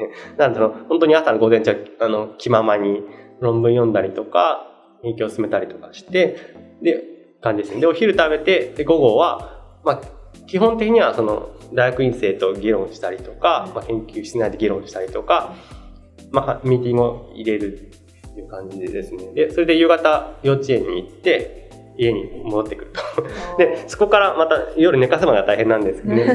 [0.36, 3.02] なんだろう、本当に朝の午前中、あの、気ままに
[3.40, 4.66] 論文読んだりとか、
[5.02, 6.36] 研究を進めたりとかして、
[6.82, 7.02] で、
[7.40, 7.80] 感じですね。
[7.80, 10.00] で、お昼食べて、で、午後は、まあ、
[10.46, 15.54] 基本的にはその、大学院生と議論したりとか、まあ、研究室内で議論したりとか、
[16.30, 19.32] まあ、ミーティングを入れるっていう感じでですね。
[19.34, 21.65] で、それで夕方幼稚園に行って、
[21.96, 23.56] 家に戻ってくると。
[23.58, 26.26] で、そこからまた夜寝かすまでは大変なんですけどね。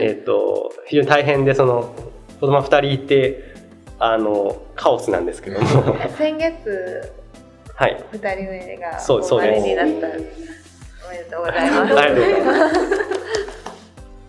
[0.00, 1.94] えっと、非常に大変で、その、
[2.40, 3.54] 子供二人いて、
[3.98, 5.66] あの、カオスなんですけども。
[6.16, 7.12] 先月
[7.74, 8.04] はい。
[8.10, 9.92] 二人目がそうそうですになった。
[9.92, 11.98] おめでとうございます。
[11.98, 13.26] ありがとうございます。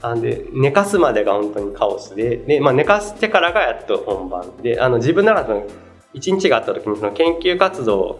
[0.01, 5.65] あで寝かすまでが本当にカオスでで、まあ、寝かしてからがやっと本番であの自分ならその
[6.13, 8.19] 一日があった時にその研究活動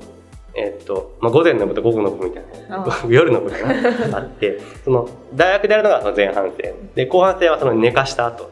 [0.58, 2.84] えっとまあ、午前の部と午後の部みたいな。
[2.84, 3.58] あ夜の部が
[4.18, 6.74] あってその大学でやるのがその前半戦。
[6.96, 8.50] で後半戦はその寝かした後。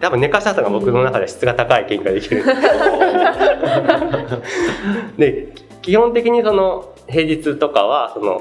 [0.00, 2.44] 多分寝かした後が僕の中で質が高い研究ができる。
[5.18, 5.48] で
[5.82, 8.40] 基本的にその平日とかはその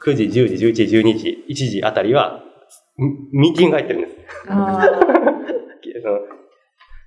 [0.00, 2.42] 9時10時11時12時1時あたりは
[2.96, 4.16] ミミーティングが入ってるんです。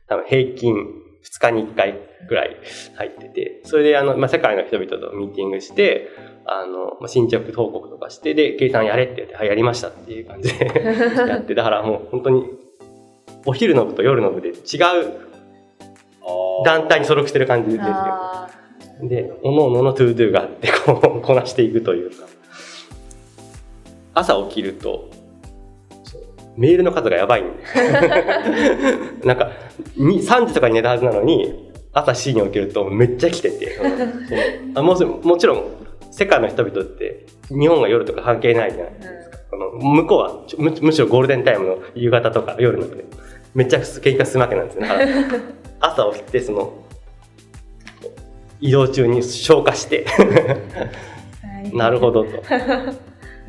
[0.07, 0.75] 多分平均
[1.23, 2.57] 2日に1回ぐらい
[2.95, 6.09] 入っててそれであの、まあ、世界の人々とミーティングして
[6.45, 10.65] あのまあ進捗報告とかしてで計算やれって言って「はいやりました」っていう感じで
[11.27, 12.45] やってだからもう本当に
[13.45, 14.55] お昼の部と夜の部で違う
[16.65, 18.49] 団体に所属してる感じですけどあ
[19.01, 22.27] で、おのおのの to do があって、こう、こなしていくというか。
[24.13, 25.09] 朝起きると、
[26.59, 27.51] メールの数がやばいんで。
[29.25, 29.51] なんか、
[29.95, 33.79] に3時とかに寝たはずなのに、朝7時に起きるとめっちゃ来てて。
[34.75, 35.63] あもちもちろん、
[36.11, 39.37] 世界の人々って、日本が夜とか関係ないじゃないですか。
[39.49, 43.05] この向こうはむむしろゴールデンタイムの夕方とか夜の部で
[43.55, 45.41] めっちゃ研究が進むわけなんですよ、ね、だから
[45.89, 46.73] 朝起きてその
[48.61, 52.43] 移動中に消化してーなるほどと。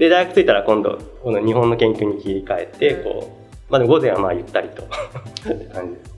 [0.01, 3.37] で大学着いたら今度この日本の研究に切り替えてこ
[3.69, 4.93] う、まあ、午前はまあゆったりとって
[5.67, 6.15] 感じです。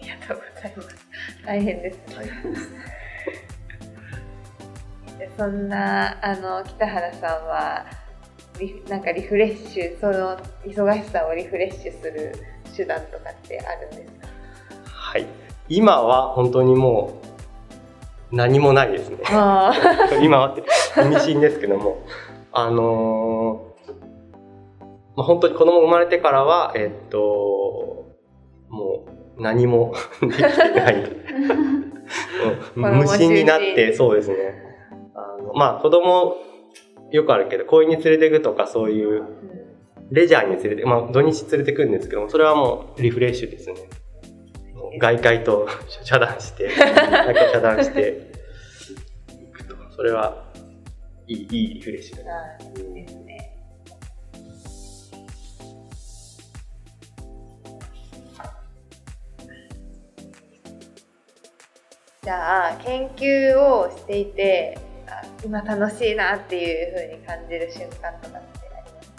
[0.00, 0.88] ありがとうございます。
[1.44, 1.98] 大変です。
[5.18, 7.84] でそんなあの北原さんは
[8.58, 12.32] リなんかリフレッシュその忙しさをリフレッシュする
[12.74, 14.28] 手段とかってあるんですか？
[14.92, 15.26] はい、
[15.68, 17.20] 今は本当にも
[18.32, 19.18] う何もないですね。
[19.30, 19.74] あ
[20.22, 20.62] 今はって
[21.04, 21.98] 意味深ですけども。
[22.52, 23.66] あのー
[25.16, 28.14] まあ、本当に子供生まれてからはえっと
[28.68, 29.06] も
[29.38, 31.04] う何も できてない。
[32.74, 34.36] 無心になってそうですね。
[35.14, 36.36] あのまあ子供
[37.10, 39.22] よくあるけど公園に連れてくとかそういう
[40.10, 43.76] レジャーに連れてまあ土日連れてくんですけどもそれはもうリフレッシュですね。
[44.98, 45.66] 外界と
[46.02, 48.30] 遮断して遮断して
[49.42, 49.74] いくと。
[49.90, 50.45] それは
[51.28, 52.30] いいいいリフレッシュだね。
[52.30, 53.56] あいいですね。
[62.22, 69.12] じゃあ研究をしていてあ今楽しいなっていう風に感じる瞬間とかってあります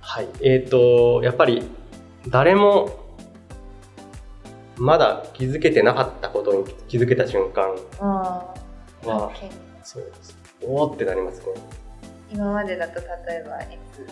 [0.00, 0.28] はい。
[0.40, 1.62] えっ、とやっぱり
[2.28, 2.90] 誰も
[4.76, 8.54] まだ気づけてなかったことに気づけた瞬間あ
[9.04, 9.50] は研
[9.92, 11.46] そうですおおってなりますね
[12.30, 13.06] 今までだと例
[13.38, 14.06] えばいつ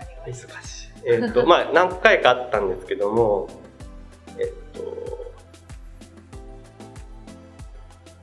[0.00, 0.90] あります難しい。
[1.06, 3.46] えっと、まあ、何回かあったんですけども、
[4.38, 4.80] えっと、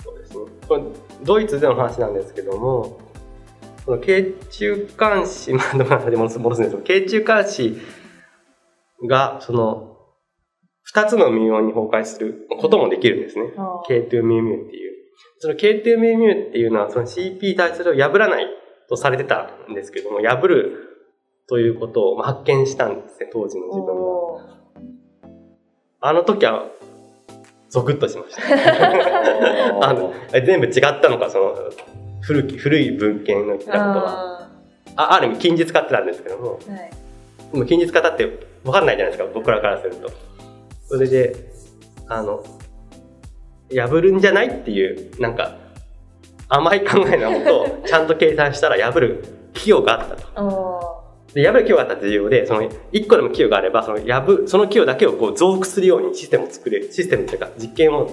[0.04, 0.40] そうですね。
[0.68, 0.84] これ、
[1.24, 3.00] ドイツでの話なんですけども、
[3.86, 7.78] その慶中監視、まあ、戻す戻すんですけど、慶中監視
[9.08, 9.98] が、その、
[10.82, 13.54] 二つのミューオンに崩壊することもできるんですね。
[13.56, 14.91] あー K2 ミューミューっていう。
[15.40, 18.48] その K2 ミューミューっていうのは、その CP 対する破らない
[18.90, 20.92] とされてたんですけども、破る
[21.48, 23.94] ということをまあ発見したんですね、当時の自分は。
[23.96, 24.62] おー
[26.04, 26.66] あの時は、
[27.70, 28.42] ゾクッとしました。
[29.88, 31.56] あの全部違ったのか、その、
[32.22, 34.50] 古き古い文献の言ったことは。
[34.96, 36.58] ああある意味近日化ってなんですけども。
[36.60, 36.92] ーはい。
[37.52, 38.26] でも近日化だって
[38.64, 40.10] 分かんないじゃないですか僕らからすると。
[40.88, 41.36] それで
[42.08, 42.44] あの
[43.76, 45.56] 破るんじゃないっていうなんか
[46.50, 50.46] 甘い考えのもと ちゃんと計算したら破る企業があったと。
[50.46, 51.02] お
[51.34, 58.10] で破る企業があったって重要でその1個でも企業があればその破その企業だけをこう増幅するようにシステムを作れシステムっていうか実験を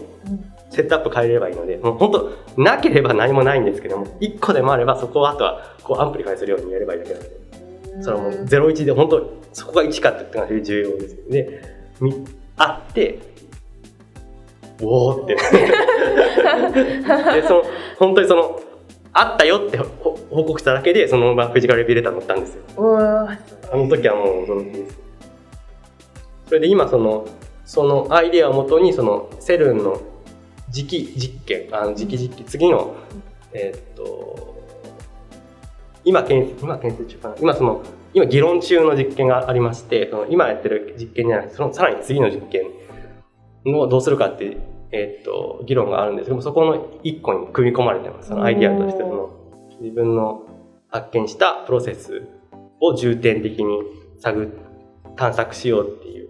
[0.70, 2.12] セットアップ変えればいいので、もう本
[2.56, 11.16] 当、なければ何もないんですけども、1個でもあれば、そこをあとはこう amplify するようにやればいいだけなので、それはもう01で本当、そこが1かっていうのが非常に重要です。
[11.30, 11.62] で、
[12.00, 12.24] み
[12.56, 13.18] あって、
[14.82, 15.34] おーって。
[15.34, 15.42] で、
[17.46, 17.62] その、
[17.98, 18.60] 本当にその、
[19.12, 22.62] あったよってほ報告しただけで、そのまま Physical Review Letter 載ったんですよ。
[23.72, 24.98] あの時はもう驚きです。
[26.48, 27.26] それで今その
[27.64, 30.00] そのアイデアをもとにそのセルンの
[30.70, 32.96] 次期実験あの次期実験次の
[33.52, 34.56] えーっと
[36.04, 37.82] 今建今建設中かな今その
[38.14, 42.62] 今議論中の実験がありましてその今やってる実験じゃなくてそのさらに次の実験
[43.76, 44.56] をどうするかって
[44.90, 46.26] えーっと議論があるんです。
[46.26, 48.28] けどもそこの一個に組み込まれてます。
[48.28, 49.34] そのアイデアとしてその。
[49.80, 50.42] 自分の
[50.88, 52.22] 発見したプロセス
[52.80, 53.80] を重点的に
[54.18, 54.48] 探っ
[55.16, 56.28] 探索しようっていう。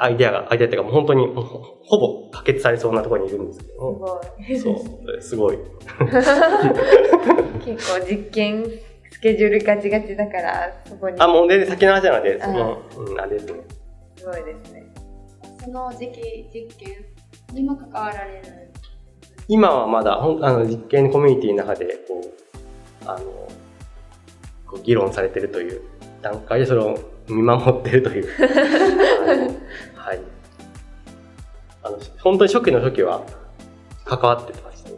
[0.00, 3.72] アイデアがアイデアっていうかもう本当にほほぼ可決されそうなところにいるんですけど。
[3.72, 4.58] すもごい。
[4.58, 4.70] そ
[5.18, 5.22] う。
[5.22, 5.58] すごい。
[7.64, 8.64] 結構実験
[9.10, 11.20] スケジュールガチガチだからそこに。
[11.20, 13.54] あもう全然先の話なのでその、うん、あれですね。
[14.16, 14.84] すごいですね。
[15.64, 17.04] その時期実験
[17.52, 18.72] にも関わられる。
[19.48, 23.48] 今はまだほんあの実験コミュニティの中でこうあの
[24.66, 25.80] こう議論されてるという
[26.20, 28.28] 段階でそれを見守ってるという。
[29.96, 30.20] はい。
[31.82, 33.22] あの本当に初期の初期は
[34.04, 34.96] 関わってましたね。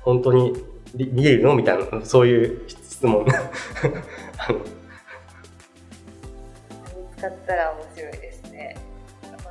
[0.00, 0.54] 本当に
[0.94, 3.26] り見えるのみたいなそういう質問。
[4.38, 4.64] あ の見
[7.16, 8.35] つかったら面白いです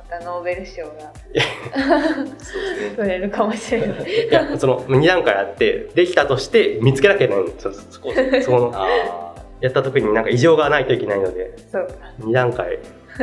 [0.08, 2.94] たノーベル賞がそうですね。
[2.96, 4.28] 取れるかもしれない。
[4.28, 7.44] いやその2段階あってできたとして見つけなきゃいけない。
[7.44, 11.86] んですよそこそこのあやった時になんか異常がないといけないのでそう。
[11.86, 12.78] か2段階。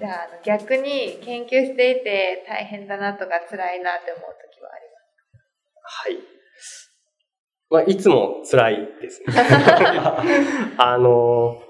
[0.00, 6.24] じゃああの逆に研究していて大変だなとか辛いなって思う時はありはい。
[7.70, 9.26] まあ、いつも辛いですね。
[10.76, 11.62] あの、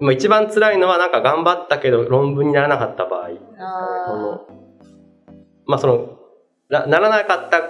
[0.00, 3.28] まあ、一番辛いのはなんか頑張ったけど論文にならなかった場合。
[3.28, 4.40] ますそあの
[5.66, 6.18] まあその
[6.68, 7.60] なならなかった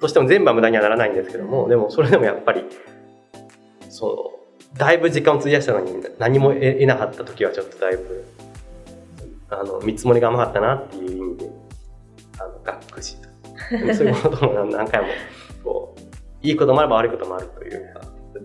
[0.00, 2.64] としても全部は無駄にはならないんですけどもでもそれでもやっぱり
[3.88, 8.24] そのだいぶ時間を費やしたのに何も得得なかった時はちょっとだいぶ
[9.50, 11.50] あの見積もりが甘かったなっていう意味で
[12.40, 13.28] あのがっくしと。
[13.94, 15.08] そういうことも何何回も
[15.62, 18.00] こういいこともあれば悪いこともあるというか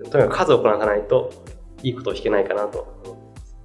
[0.10, 1.32] とにかく数をこなさないと
[1.84, 2.80] いいことを引けないかなと。
[3.04, 3.56] 思います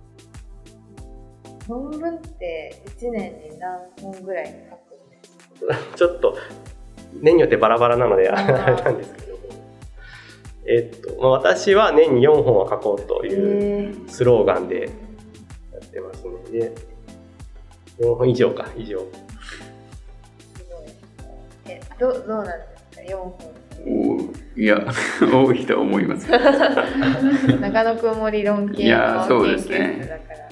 [1.68, 6.36] ー論文って1年に何本ぐらい書くんですかちょっと
[7.20, 9.42] 年によってバラバラなのであれなんですけども、
[10.66, 14.80] えっとまあ、私は年に4本は書こうというえスローガンで
[15.72, 16.60] やってますね。
[16.60, 16.74] で
[18.00, 18.98] 4本以上か以上。
[18.98, 19.04] す
[20.68, 21.74] ごい。
[21.74, 22.52] えどどうなんで
[22.90, 23.32] すか？4本
[23.86, 24.84] おいや
[25.32, 26.30] 多いと思います。
[26.30, 29.96] 中野くんも理論系いやの研そうですね。
[29.98, 30.48] 究室だから。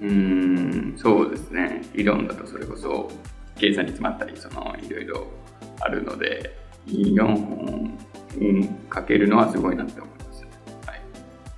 [0.00, 1.82] うーんそうですね。
[1.94, 3.10] 理論だとそれこそ
[3.56, 5.26] 計算に詰まったりそのいろいろ
[5.80, 6.54] あるので
[6.86, 7.98] 4本、
[8.40, 10.44] うん、かけるのはすごいなって思います、
[10.86, 11.00] はい、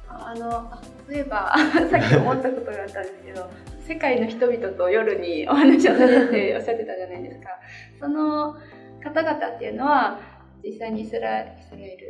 [0.09, 1.55] あのあそういえば
[1.91, 3.51] さっき思ったことがあったんですけど
[3.87, 7.49] 世界の人々と夜にお話をされておっしゃってたじゃないですか。
[8.01, 8.57] その
[9.03, 10.19] 方々っていうのは
[10.65, 11.57] 実際にイスラエ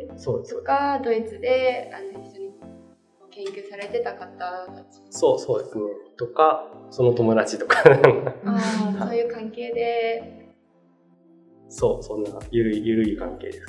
[0.09, 2.55] ルとかドイツであの一緒に
[3.31, 5.03] 研究されてた方たち。
[5.11, 5.85] そうそうですね。
[6.17, 7.83] とかその友達とか。
[7.85, 10.55] あーそういう関係で。
[11.69, 13.67] そうそんなゆるいゆるい関係です。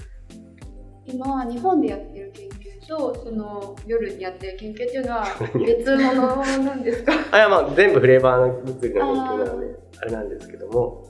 [1.06, 5.26] 今は日本でやってる研究とその夜にやってる研究っていうのは
[5.66, 7.14] 別物なんですか？
[7.32, 11.10] あいやまあ全部フレーバーの物理の研究なのであれなんですけども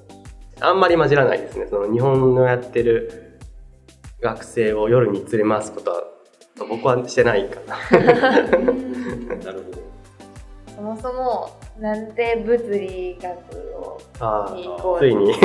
[0.61, 1.67] あんまり混じらないですね。
[1.69, 3.24] その日本のやってる
[4.25, 6.03] 学生を夜に連れ回すことは
[6.67, 7.75] 僕はしてないかな。
[7.75, 9.85] あ、なるほど。
[10.75, 13.37] そもそもなんで物理学
[13.77, 14.01] を
[14.99, 15.35] ついに。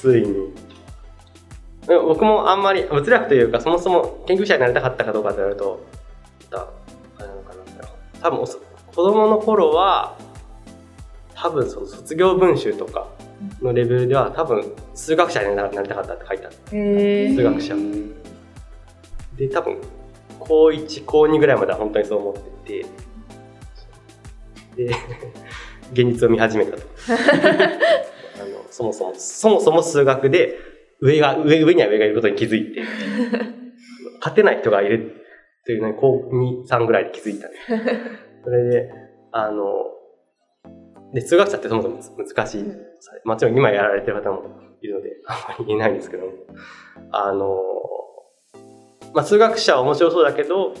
[0.00, 0.54] ついに。
[1.86, 5.84] 僕もあんまり物理学というかそもそも研究者になりたかったかどうかと言われると
[6.52, 6.66] あ
[7.20, 7.60] れなのかな。
[8.22, 8.58] 多分子
[8.94, 10.16] 供の頃は
[11.34, 13.08] 多分その卒業文集とか
[13.62, 16.56] のレベルでは多分数学者になりたかったって書いてある。
[16.72, 17.74] へ数学者。
[19.36, 19.80] で多分
[20.38, 22.34] 高1高2ぐらいまでは本当にそう思っ
[22.64, 22.86] てて。
[24.76, 24.94] で
[25.92, 26.82] 現実を見始めたと。
[28.38, 30.58] あのそもそもそもそも数学で
[31.00, 32.82] 上が上上には上がいることに気づいて
[34.20, 35.22] 勝てない人がいる。
[35.62, 37.64] っていうのに高23ぐらいで気づいたんです
[38.44, 38.92] それで
[39.32, 39.64] あの
[41.12, 42.64] で数学者ってそもそも難しい、
[43.24, 44.42] もちろん今やられてる方も
[44.82, 46.32] いるので あんまり言えないんですけども。
[47.12, 47.62] あの
[49.14, 50.74] まあ、数学者は面白そうだけど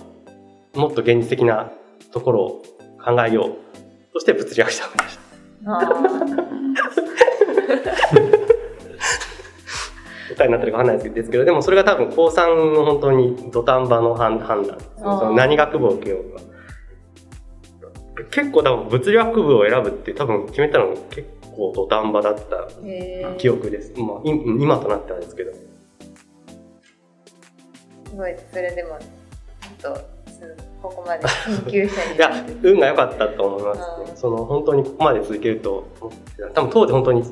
[0.74, 1.70] もっと現実的な
[2.12, 2.62] ところを
[3.02, 3.52] 考えよう
[4.12, 5.26] そして物理学者を目指した。
[10.36, 16.42] 答えになってるかわかんないですけどでもそれが多分高3の本当に土壇場の判判断その何学部を受けようか。
[18.30, 22.68] 結構多分物理学部を選ぶって多分決めたの結構土壇場だった
[23.38, 25.52] 記憶です、まあ、今となってはですけど。
[25.52, 25.58] す
[28.14, 28.34] ごい。
[28.52, 28.98] それでも
[29.78, 30.16] ちょっと
[30.82, 31.24] ここまで
[31.70, 33.80] 研究者に いや運が良かったと思います
[34.10, 34.12] ね。
[34.14, 35.86] その本当にここまで続けると
[36.54, 37.22] 多分当時本当に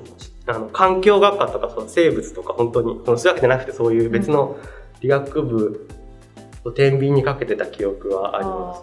[0.47, 4.57] あの環境学科とかその生物とか本当にその数学じゃなくてそういう別の
[5.01, 5.89] 理学部
[6.65, 8.75] を天秤にかけてた記憶はありま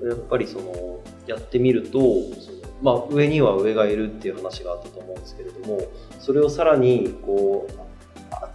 [0.00, 5.80] す、やっぱりそのやってみるとその、まあ、上には上がいるっていう話があったと思うんですけれども
[6.18, 7.90] それをさらにこう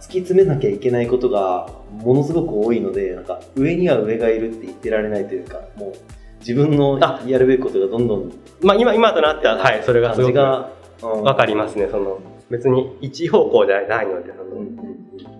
[0.00, 5.94] き詰めなきゃいけないことがものすごく多いのでなんか上には上がいるって言ってられないというかもう
[6.40, 12.20] 自分のやるべきことがどんどんまあ今今となってははいそれがすごくわかりますねその
[12.50, 14.78] 別に一方向じゃないのでうん、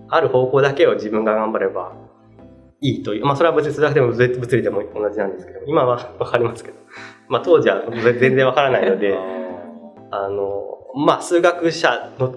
[0.09, 1.93] ある方向だけを自分が頑張れば
[2.81, 6.77] いいというまあそれは別に数学でも物理でも同じなんですけど今はわかりますけど。
[7.27, 7.83] まあ当時は
[8.19, 9.17] 全然わからないので
[10.11, 10.63] あの
[10.95, 12.35] まあ数学者の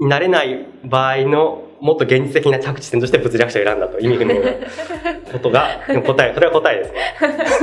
[0.00, 4.50] になれない場合のもっと現実的な着地点として物理学者を選んだと意味不明な
[5.32, 6.92] ことが答えそれは答えです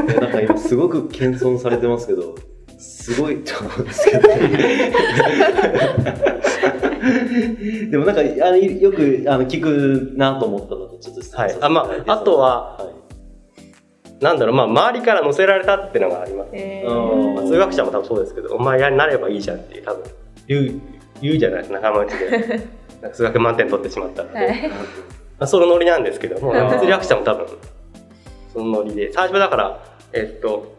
[0.03, 0.14] ね。
[0.20, 2.36] なんか今すごく謙遜されてますけど
[2.78, 4.30] すごいと思うんですけど
[7.89, 11.58] でもなんかあのよくあの聞くなと思ったのでちょっとはい。
[11.62, 12.91] あまああとは、は
[14.20, 20.04] い、なんだろうまあ周りから乗せられたっていうのがあります、えー、まあ、数学者も多分そうですけどお前やなればいいじゃんっていう多分
[20.47, 20.82] 言う
[21.22, 22.80] 言うじゃないですか仲間内で。
[23.14, 24.76] 数学満点取ってしまったので、はい、ま
[25.39, 27.47] あ、そのノリなんですけども物理学者も多分
[28.52, 29.14] そのノリで。
[29.14, 29.80] 最初だから
[30.12, 30.76] えっと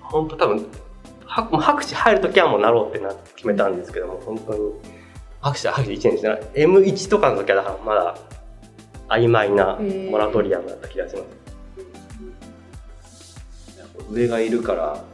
[0.00, 0.66] 本当多分
[1.26, 4.58] 博士入る時はもうなろうってな決めたんですけども本当に
[5.44, 6.40] 博士博士1年してない。
[6.54, 8.16] M1 とかの時はだからまだ
[9.08, 9.78] 曖昧な
[10.10, 11.26] モラトリアムだった気がします。
[14.10, 15.04] 上がいるから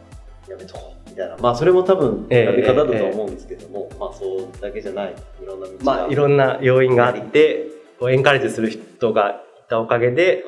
[0.48, 1.10] やめとこう。
[1.10, 1.36] みたいな。
[1.38, 5.16] まあそれも多分選び方だと思うんですけども、えーえー、まあそうだけじゃない。
[5.42, 7.66] いろんな道まあいろんな要因があって
[8.08, 9.34] エンカレッジする人がい
[9.68, 10.44] たおかげで、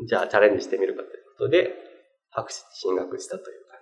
[0.00, 1.68] うん、じゃあチャレンジしてみるかということで
[2.30, 3.78] 博士進学したという感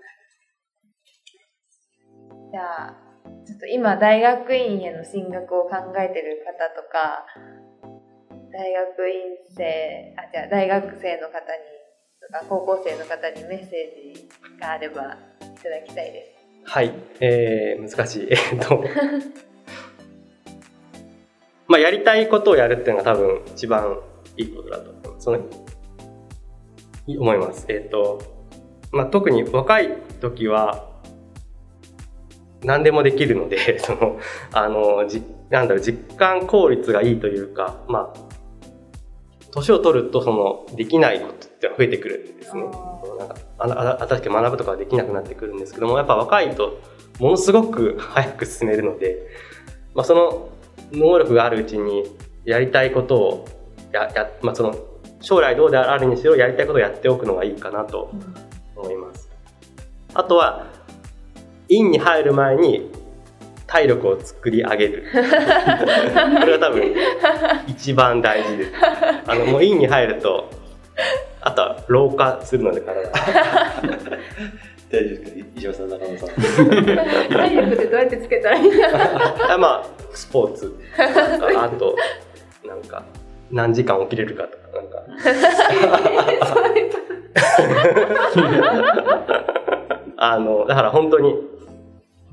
[2.48, 2.50] じ。
[2.50, 3.03] じゃあ
[3.46, 7.26] ちょっと今大学院への進学を考えてる方とか
[8.52, 11.46] 大学院生あじゃあ大学生の方に
[12.20, 14.28] とか高校生の方にメッセージ
[14.58, 15.06] があればい
[15.62, 16.34] ただきたいで
[16.64, 16.64] す。
[16.64, 18.28] はい、えー、難しい。
[18.32, 18.82] えっと、
[21.68, 24.00] まあ、やりたいことをやるっていうのが多分一番
[24.38, 25.40] いいことだとその
[27.06, 27.66] 思います。
[27.68, 28.22] えっ、と、
[28.92, 29.90] まあ、特に若い
[30.20, 30.93] 時は
[32.64, 34.18] 何でもできるので、 その、
[34.52, 38.34] あの、じなんだろう、実感効率がいいというか、まあ、
[39.54, 42.62] 年を取るとそのできないことって増えてくるんですね。
[42.66, 42.66] な
[43.26, 43.36] んか
[44.08, 46.80] 新しく学ぶとかはできなくなってくるんですけどもやっぱ若いと
[47.20, 49.28] ものすごく早く進めるので、
[49.94, 50.48] まあ、その
[50.92, 52.02] 能力があるうちに
[52.44, 53.44] やりたいことを
[53.92, 54.74] やや、まあ、その
[55.20, 58.10] 将来どうであるにしろやりたいことをやっておくのがいいかなと
[58.76, 59.30] 思います。
[60.14, 60.66] あとは
[61.74, 62.90] 院に入る前に
[63.66, 65.04] 体力を作り上げる。
[65.12, 65.28] これ
[66.58, 66.94] が多分
[67.66, 68.72] 一番大事です。
[69.26, 70.50] あのもう院に入ると
[71.40, 73.10] あとは老化するので体。
[74.90, 75.38] 大丈夫ですか？
[75.56, 76.28] 石島さん中野さん。
[76.28, 76.44] 体
[77.56, 80.72] 力ってどうやってつけたらいいんだまあスポーツ。
[81.56, 81.96] あと
[82.66, 83.02] なんか
[83.50, 85.02] 何時間起きれるかとかなんか。
[90.16, 91.34] あのだから本当に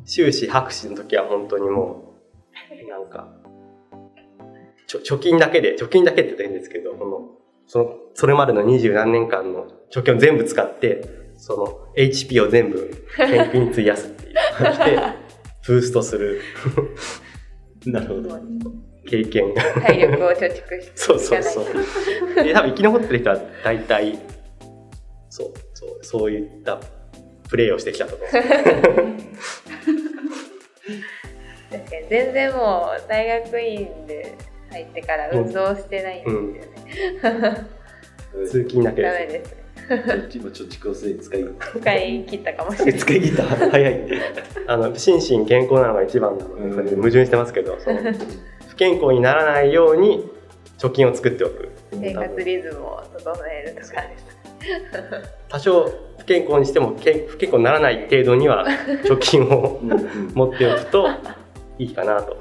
[0.06, 2.16] 修士博士の時は本当にも
[2.86, 3.28] うなんか
[4.88, 15.00] 貯金だけで貯金だけって言ったらいいんですけどこのそのそれまでの二十何年間の貯金を全部使ってその HP を全部研究に費やすっていう感じで、
[15.66, 16.42] ブーストする
[17.86, 18.40] なるほど。
[19.10, 19.54] 経験。
[19.56, 21.66] 体力を貯蓄していそうそうそう。
[22.44, 24.20] で、多分生き残ってる人は大体、
[25.30, 26.80] そう、そう、そういった
[27.50, 28.28] プレイをしてきたと思う。
[31.70, 32.08] 確かに。
[32.10, 34.38] 全然もう大学院で
[34.72, 37.68] 入ってから運動してないんですよね、
[38.48, 39.62] 通勤だけダでメですね。
[40.34, 41.46] 今貯蓄をすでに使い。
[41.82, 43.00] 使い切ったかもしれない。
[43.00, 43.44] 使い切った。
[43.44, 43.94] 早い。
[43.94, 44.66] す。
[44.68, 46.76] あの、心身健康なのが一番なので、うん。
[46.76, 48.00] それで矛盾してますけど、その
[48.70, 50.30] 不健康にならないように
[50.78, 51.70] 貯金を作っておく。
[51.92, 54.41] 生活リズムを整えるとかです
[55.50, 55.84] 多少
[56.18, 58.66] 不健康にしてもけん不健康にならない程度には
[59.04, 59.80] 貯金を
[60.34, 61.08] 持っておくと
[61.78, 62.38] いいかなと。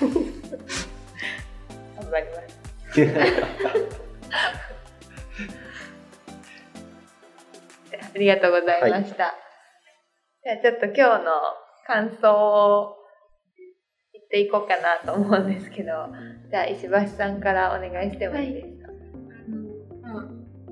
[0.00, 0.10] 頑
[2.10, 2.48] 張ります。
[8.14, 8.90] ありがとうござい。
[8.90, 9.34] ました、
[10.42, 11.30] じゃあちょっと今日の
[11.86, 12.96] 感想を
[14.12, 16.08] 言っていこうかなと思うんですけど
[16.50, 18.77] じゃあ石橋さんからお願いしてもいいですか、あの、まあ、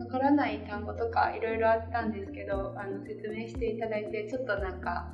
[0.06, 5.08] わからない単語とかいろいろあったんですけど、あの説明していただいてちょっとなんか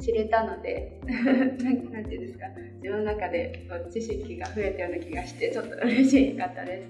[0.00, 6.88] 知れたので、 なんていうんですか、自分の中で知識が増えたような気がしてちょっと嬉しかったです。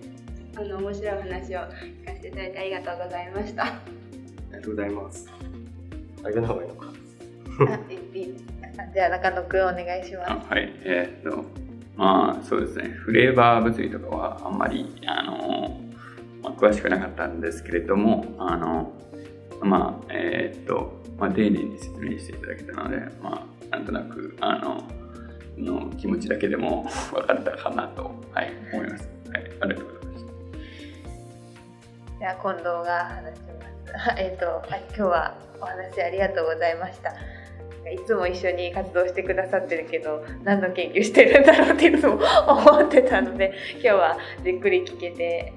[0.59, 3.64] あの面白い話を聞かせていただいてありがとうございました。
[3.64, 3.80] あ
[4.50, 5.30] りがとうございます。
[6.24, 6.86] あげの方がいいのか。
[7.72, 8.34] あいい
[8.78, 11.44] あじゃあ中野くんお願いしますあはい、えーっと、
[11.96, 15.86] まあそうですね、フレーバー物理とかはあんまり、あの、
[16.47, 18.92] まあ、詳しくなかったんですけれども、あの、
[19.62, 24.84] まあ、えーっと、まあ、丁寧に説明していただけたので、まあ、なんとなく、あの、
[25.59, 29.09] の気持ちだけでも 分かったかなと、はい、思います。
[29.32, 30.32] はい、ありがとうございました。
[32.18, 33.40] じゃあ近藤が話し
[33.94, 34.14] ます。
[34.22, 37.14] えっと今日はお話ありがとうございました。
[37.90, 45.53] いつも一緒に活動してくださってるけど何の研究してるんだろうっていつも 思ってたので今日はじっくり聞けて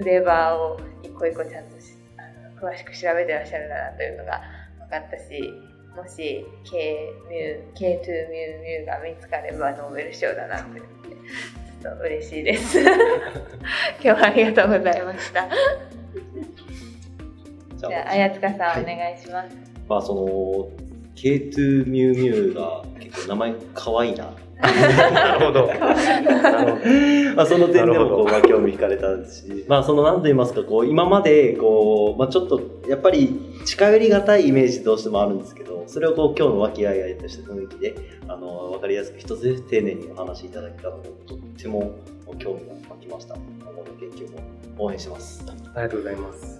[0.00, 2.22] フレーバーを一個一個ちゃんとしあ
[2.62, 4.40] の詳しく調べてらっしゃるんだなというのが
[4.88, 5.52] 分かったし
[5.94, 11.08] もし K ミュー K2 ミューミューが見つかればノーベル賞だなって思って
[11.82, 12.80] ちょっと嬉しいです。
[12.80, 12.90] 今
[14.00, 15.48] 日はありがとうございました。
[17.76, 19.56] じじゃあ、綾塚さん、お願いします。
[19.88, 20.89] まあその
[21.20, 25.66] K2 ミュウミュウが結構名前可愛いななるほど。
[27.34, 37.94] まあその点でもこう、まあ、興味惹かれたし、まあその何と言いますか、こう今までこう、まあちょっとやっぱり近寄りがたいイメージどうしてもあるんですけど、それをこう今日の和気あいあいとした雰囲気で、
[38.28, 41.94] あの、わかりやすく一つずつ丁寧にお話しいただけたので、とっても
[42.38, 43.34] 興味が湧きました。
[43.34, 44.38] 今後の研究も
[44.78, 45.44] 応援してます。
[45.48, 46.59] ありがとうございます。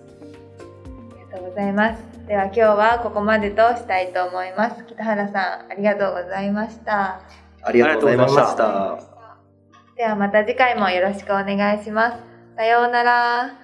[1.33, 2.03] ありがとうございます。
[2.27, 4.85] では、今日はここまでとしたいと思います。
[4.85, 7.21] 北原さん、ありがとうございました。
[7.63, 9.97] ありがとうございましたし。
[9.97, 12.17] では、また次回もよろしくお願いします。
[12.57, 13.57] さようなら。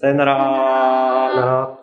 [0.00, 0.36] さよなら。
[0.36, 1.81] さよなら。